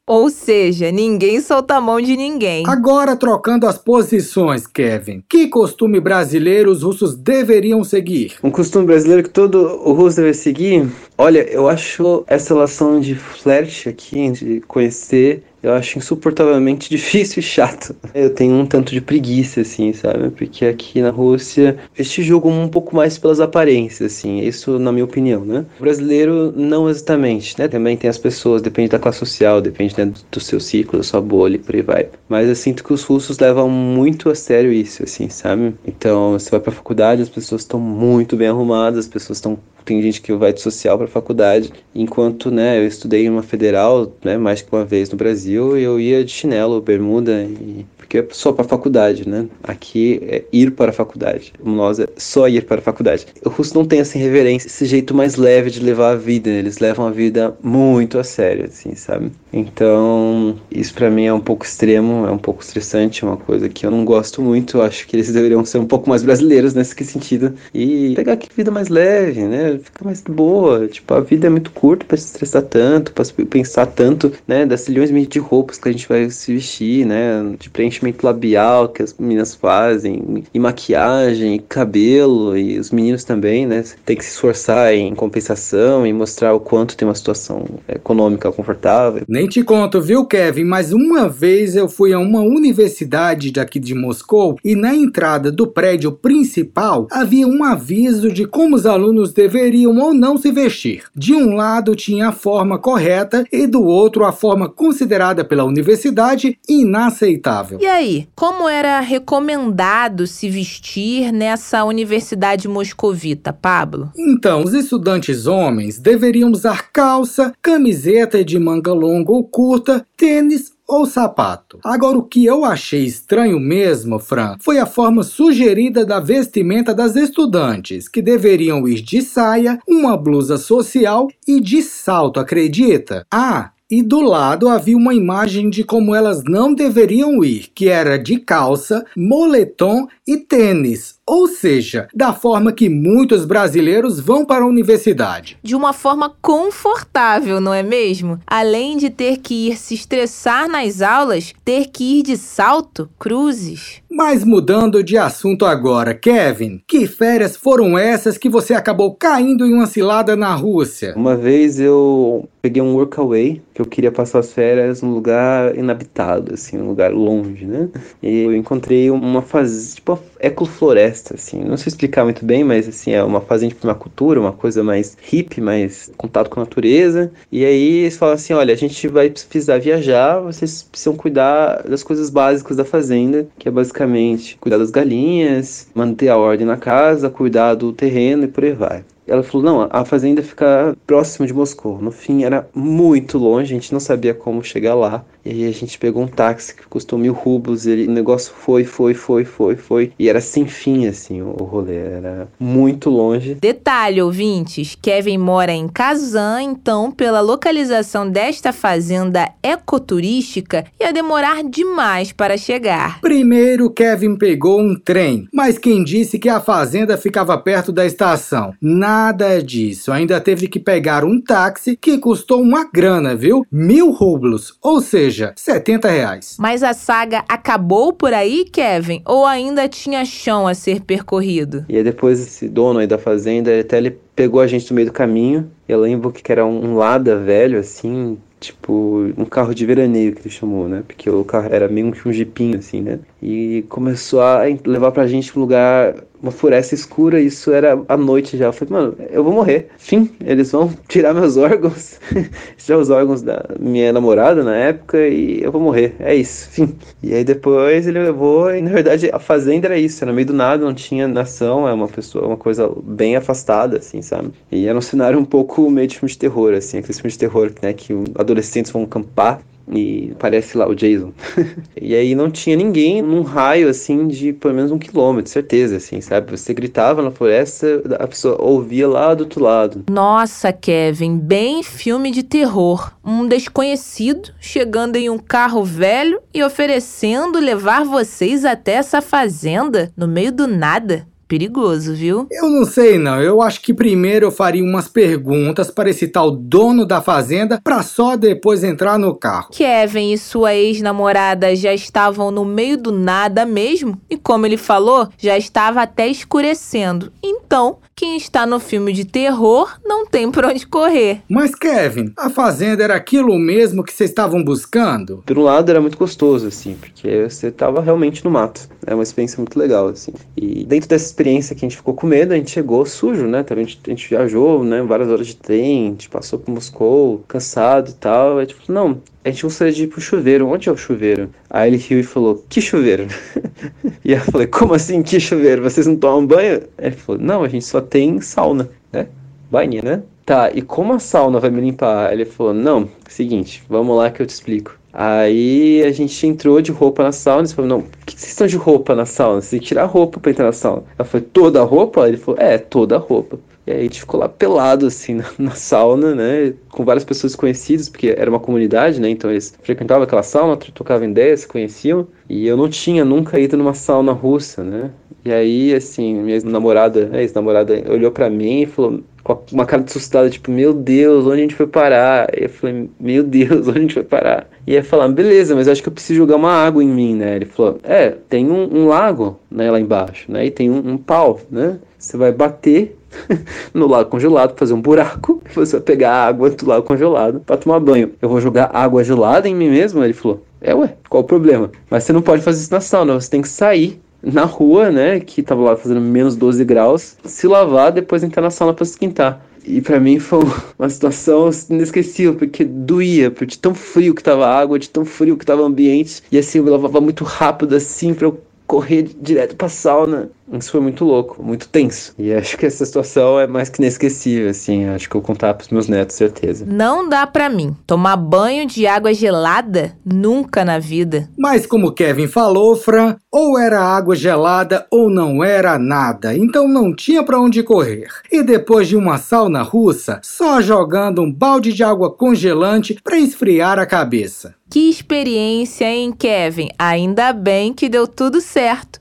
[0.06, 2.64] Ou seja, ninguém solta a mão de ninguém.
[2.66, 5.22] Agora trocando as posições, Kevin.
[5.28, 8.34] Que costume brasileiro os russos deveriam seguir?
[8.42, 10.86] Um costume brasileiro que todo o russo deve seguir?
[11.22, 17.42] Olha, eu acho essa relação de flerte aqui, de conhecer eu acho insuportavelmente difícil e
[17.42, 17.94] chato.
[18.12, 20.30] Eu tenho um tanto de preguiça, assim, sabe?
[20.30, 24.40] Porque aqui na Rússia eles te julgam um pouco mais pelas aparências, assim.
[24.40, 25.64] Isso na minha opinião, né?
[25.78, 27.68] O brasileiro, não exatamente, né?
[27.68, 31.20] Também tem as pessoas, depende da classe social, depende né, do seu ciclo, da sua
[31.20, 32.08] bolha e por aí vai.
[32.28, 35.74] Mas eu sinto que os russos levam muito a sério isso, assim, sabe?
[35.86, 40.02] Então, você vai pra faculdade, as pessoas estão muito bem arrumadas, as pessoas estão tem
[40.02, 44.36] gente que vai de social para faculdade, enquanto, né, eu estudei em uma federal, né,
[44.36, 48.26] mais que uma vez no Brasil, e eu ia de chinelo, bermuda e porque é
[48.30, 49.46] só para faculdade, né?
[49.62, 51.54] Aqui é ir para a faculdade.
[51.64, 53.26] Nós é só ir para a faculdade.
[53.42, 56.50] O russo não tem essa reverência, esse jeito mais leve de levar a vida.
[56.50, 56.58] Né?
[56.58, 59.32] Eles levam a vida muito a sério, assim, sabe?
[59.50, 63.66] Então, isso para mim é um pouco extremo, é um pouco estressante, é uma coisa
[63.70, 64.82] que eu não gosto muito.
[64.82, 68.70] Acho que eles deveriam ser um pouco mais brasileiros nesse sentido e pegar que vida
[68.70, 69.71] mais leve, né?
[69.78, 70.86] Ficar mais boa.
[70.86, 74.66] Tipo, a vida é muito curta para se estressar tanto, para pensar tanto, né?
[74.66, 77.54] Das milhões de roupas que a gente vai se vestir, né?
[77.58, 83.66] De preenchimento labial que as meninas fazem, e maquiagem, e cabelo, e os meninos também,
[83.66, 83.84] né?
[84.04, 89.22] Tem que se esforçar em compensação e mostrar o quanto tem uma situação econômica confortável.
[89.28, 90.64] Nem te conto, viu, Kevin?
[90.64, 95.66] Mas uma vez eu fui a uma universidade daqui de Moscou e na entrada do
[95.66, 99.61] prédio principal havia um aviso de como os alunos deveriam
[100.02, 101.04] ou não se vestir.
[101.14, 106.58] De um lado tinha a forma correta e do outro a forma considerada pela universidade
[106.68, 107.78] inaceitável.
[107.80, 114.10] E aí, como era recomendado se vestir nessa universidade moscovita, Pablo?
[114.16, 121.06] Então, os estudantes homens deveriam usar calça, camiseta de manga longa ou curta, tênis ou
[121.06, 121.78] sapato.
[121.84, 127.16] Agora, o que eu achei estranho mesmo, Fran, foi a forma sugerida da vestimenta das
[127.16, 133.26] estudantes, que deveriam ir de saia, uma blusa social e de salto, acredita?
[133.30, 138.18] Ah, e do lado havia uma imagem de como elas não deveriam ir, que era
[138.18, 144.66] de calça, moletom e tênis, ou seja, da forma que muitos brasileiros vão para a
[144.66, 145.58] universidade.
[145.62, 148.38] De uma forma confortável, não é mesmo?
[148.46, 154.02] Além de ter que ir se estressar nas aulas, ter que ir de salto, cruzes.
[154.10, 159.72] Mas mudando de assunto agora, Kevin, que férias foram essas que você acabou caindo em
[159.72, 161.14] uma cilada na Rússia?
[161.16, 166.54] Uma vez eu peguei um workaway, que eu queria passar as férias num lugar inabitado,
[166.54, 167.88] assim, um lugar longe, né?
[168.22, 173.12] E eu encontrei uma fazenda, tipo, ecofloresta, assim, não sei explicar muito bem, mas assim,
[173.12, 177.32] é uma fazenda de uma cultura, uma coisa mais hippie, mais contato com a natureza.
[177.50, 182.02] E aí eles falam assim: olha, a gente vai precisar viajar, vocês precisam cuidar das
[182.02, 187.30] coisas básicas da fazenda, que é basicamente cuidar das galinhas, manter a ordem na casa,
[187.30, 189.04] cuidar do terreno e por aí vai.
[189.26, 192.00] Ela falou: não, a fazenda fica próximo de Moscou.
[192.00, 195.24] No fim, era muito longe, a gente não sabia como chegar lá.
[195.44, 197.86] E aí a gente pegou um táxi que custou mil rublos.
[197.86, 200.12] E o negócio foi, foi, foi, foi, foi.
[200.18, 201.96] E era sem fim, assim, o, rolê.
[201.96, 203.54] Era muito longe.
[203.54, 212.32] Detalhe, ouvintes: Kevin mora em Kazan, então, pela localização desta fazenda ecoturística, ia demorar demais
[212.32, 213.20] para chegar.
[213.20, 218.74] Primeiro, Kevin pegou um trem, mas quem disse que a fazenda ficava perto da estação?
[218.80, 220.12] Nada disso.
[220.12, 223.66] Ainda teve que pegar um táxi que custou uma grana, viu?
[223.70, 226.56] Mil rublos, ou seja, 70 reais.
[226.58, 229.22] Mas a saga acabou por aí, Kevin?
[229.26, 231.84] Ou ainda tinha chão a ser percorrido?
[231.88, 235.08] E aí depois esse dono aí da fazenda, até ele pegou a gente no meio
[235.08, 235.70] do caminho.
[235.88, 240.50] Eu lembro que era um Lada velho, assim, tipo, um carro de veraneio que ele
[240.50, 241.02] chamou, né?
[241.06, 243.18] Porque o carro era meio que um jipinho, assim, né?
[243.42, 248.16] E começou a levar pra gente pra um lugar, uma floresta escura, isso era à
[248.16, 248.66] noite já.
[248.66, 249.88] Eu falei, mano, eu vou morrer.
[249.96, 252.18] Fim, eles vão tirar meus órgãos,
[252.76, 256.14] tirar os órgãos da minha namorada na época e eu vou morrer.
[256.18, 256.94] É isso, fim.
[257.22, 260.46] E aí depois ele levou, e na verdade a fazenda era isso, era no meio
[260.46, 264.50] do nada, não tinha nação, é uma pessoa, uma coisa bem afastada, assim, sabe?
[264.70, 267.38] E era um cenário um pouco meio de filme de terror, assim, aquele filme de
[267.38, 269.60] terror, né, que adolescentes vão acampar
[269.90, 271.32] e parece lá o Jason.
[272.00, 276.20] e aí não tinha ninguém num raio assim de pelo menos um quilômetro, certeza, assim,
[276.20, 276.50] sabe?
[276.50, 280.04] Você gritava na floresta, a pessoa ouvia lá do outro lado.
[280.10, 283.12] Nossa, Kevin, bem filme de terror.
[283.24, 290.26] Um desconhecido chegando em um carro velho e oferecendo levar vocês até essa fazenda no
[290.26, 292.46] meio do nada perigoso, viu?
[292.50, 293.38] Eu não sei não.
[293.38, 298.02] Eu acho que primeiro eu faria umas perguntas para esse tal dono da fazenda para
[298.02, 299.68] só depois entrar no carro.
[299.70, 305.28] Kevin e sua ex-namorada já estavam no meio do nada mesmo e como ele falou,
[305.36, 307.30] já estava até escurecendo.
[307.42, 311.42] Então, quem está no filme de terror não tem por onde correr.
[311.48, 315.42] Mas Kevin, a fazenda era aquilo mesmo que vocês estavam buscando?
[315.46, 318.88] Por um lado era muito gostoso assim, porque você estava realmente no mato.
[319.06, 320.32] É uma experiência muito legal assim.
[320.56, 323.64] E dentro dessa experiência que a gente ficou com medo, a gente chegou sujo, né?
[323.68, 325.02] A gente, a gente viajou, né?
[325.02, 328.58] Várias horas de trem, a gente passou por Moscou, cansado e tal.
[328.58, 330.68] A gente falou, não, a gente gostaria de ir pro chuveiro.
[330.68, 331.50] Onde é o chuveiro?
[331.68, 333.26] Aí ele riu e falou, que chuveiro?
[334.24, 335.82] e eu falei, como assim, que chuveiro?
[335.82, 336.82] Vocês não tomam banho?
[336.98, 339.26] Ele falou, não, a gente só tem sauna, né?
[339.70, 340.22] Banho, né?
[340.44, 342.32] Tá, e como a sauna vai me limpar?
[342.32, 344.98] Ele falou, não, seguinte, vamos lá que eu te explico.
[345.12, 347.62] Aí a gente entrou de roupa na sauna.
[347.62, 349.60] Ele falou, não, por que vocês estão de roupa na sauna?
[349.60, 351.04] Você tem que tirar a roupa pra entrar na sauna.
[351.18, 352.26] Ela falou, toda a roupa?
[352.28, 353.58] Ele falou, é, toda a roupa.
[353.86, 356.74] E aí a gente ficou lá pelado, assim, na, na, sauna, né?
[356.90, 359.28] Com várias pessoas conhecidas, porque era uma comunidade, né?
[359.28, 362.26] Então eles frequentavam aquela sauna, trocavam ideias, se conheciam.
[362.48, 365.10] E eu não tinha nunca ido numa sauna russa, né?
[365.44, 370.10] E aí, assim, minha namorada, ex-namorada, olhou para mim e falou, com uma cara de
[370.10, 372.48] assustada, tipo, meu Deus, onde a gente foi parar?
[372.56, 374.68] E eu falei, meu Deus, onde a gente foi parar?
[374.86, 377.56] E aí falar, beleza, mas acho que eu preciso jogar uma água em mim, né?
[377.56, 380.66] Ele falou, é, tem um, um lago, né, lá embaixo, né?
[380.66, 381.98] E tem um, um pau, né?
[382.16, 383.16] Você vai bater
[383.92, 387.76] no lago congelado, fazer um buraco, você vai pegar a água do lago congelado para
[387.76, 388.32] tomar banho.
[388.40, 390.22] Eu vou jogar água gelada em mim mesmo?
[390.22, 391.90] Ele falou, é ué, qual o problema?
[392.10, 395.38] Mas você não pode fazer isso na sauna, você tem que sair na rua, né,
[395.38, 399.64] que tava lá fazendo menos 12 graus, se lavar, depois entrar na sauna para esquentar.
[399.84, 400.60] E para mim foi
[400.98, 405.56] uma situação inesquecível, porque doía, de tão frio que tava a água, de tão frio
[405.56, 406.42] que tava o ambiente.
[406.50, 410.50] E assim, eu lavava muito rápido assim para eu correr direto pra sauna.
[410.78, 412.34] Isso foi muito louco, muito tenso.
[412.38, 415.06] E acho que essa situação é mais que inesquecível, assim.
[415.06, 416.84] Acho que eu vou contar pros meus netos, certeza.
[416.86, 417.96] Não dá para mim.
[418.06, 420.16] Tomar banho de água gelada?
[420.24, 421.48] Nunca na vida.
[421.58, 426.56] Mas como Kevin falou, Fran, ou era água gelada ou não era nada.
[426.56, 428.28] Então não tinha para onde correr.
[428.50, 433.98] E depois de uma sauna russa, só jogando um balde de água congelante para esfriar
[433.98, 434.74] a cabeça.
[434.90, 436.88] Que experiência, hein, Kevin?
[436.98, 439.20] Ainda bem que deu tudo certo.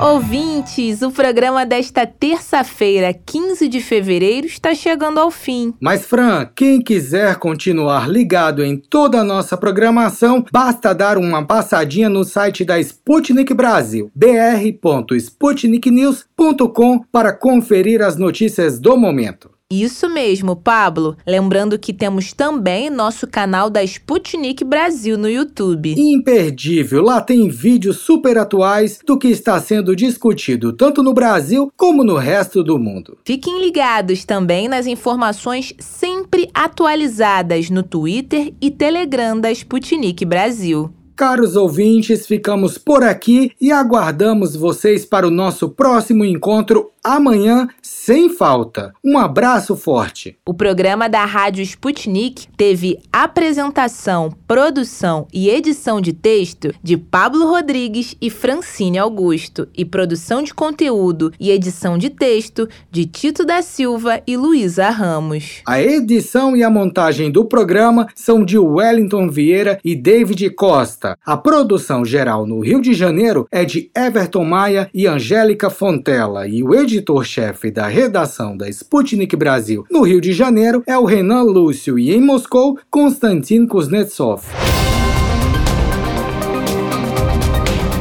[0.00, 5.74] Ouvintes, o programa desta terça-feira, 15 de fevereiro, está chegando ao fim.
[5.78, 12.08] Mas, Fran, quem quiser continuar ligado em toda a nossa programação, basta dar uma passadinha
[12.08, 19.59] no site da Sputnik Brasil, br.sputniknews.com, para conferir as notícias do momento.
[19.72, 21.16] Isso mesmo, Pablo.
[21.24, 25.94] Lembrando que temos também nosso canal da Sputnik Brasil no YouTube.
[25.96, 32.02] Imperdível, lá tem vídeos super atuais do que está sendo discutido tanto no Brasil como
[32.02, 33.16] no resto do mundo.
[33.24, 40.92] Fiquem ligados também nas informações sempre atualizadas no Twitter e Telegram da Sputnik Brasil.
[41.20, 48.28] Caros ouvintes, ficamos por aqui e aguardamos vocês para o nosso próximo encontro amanhã, sem
[48.28, 48.92] falta.
[49.04, 50.36] Um abraço forte.
[50.46, 58.16] O programa da Rádio Sputnik teve apresentação, produção e edição de texto de Pablo Rodrigues
[58.20, 64.20] e Francine Augusto, e produção de conteúdo e edição de texto de Tito da Silva
[64.26, 65.62] e Luísa Ramos.
[65.66, 71.16] A edição e a montagem do programa são de Wellington Vieira e David Costa.
[71.24, 76.62] A produção geral no Rio de Janeiro é de Everton Maia e Angélica Fontela, e
[76.62, 81.98] o editor-chefe da redação da Sputnik Brasil no Rio de Janeiro é o Renan Lúcio
[81.98, 84.42] e em Moscou, Konstantin Kuznetsov.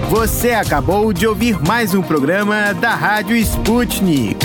[0.09, 4.37] Você acabou de ouvir mais um programa da Rádio Sputnik.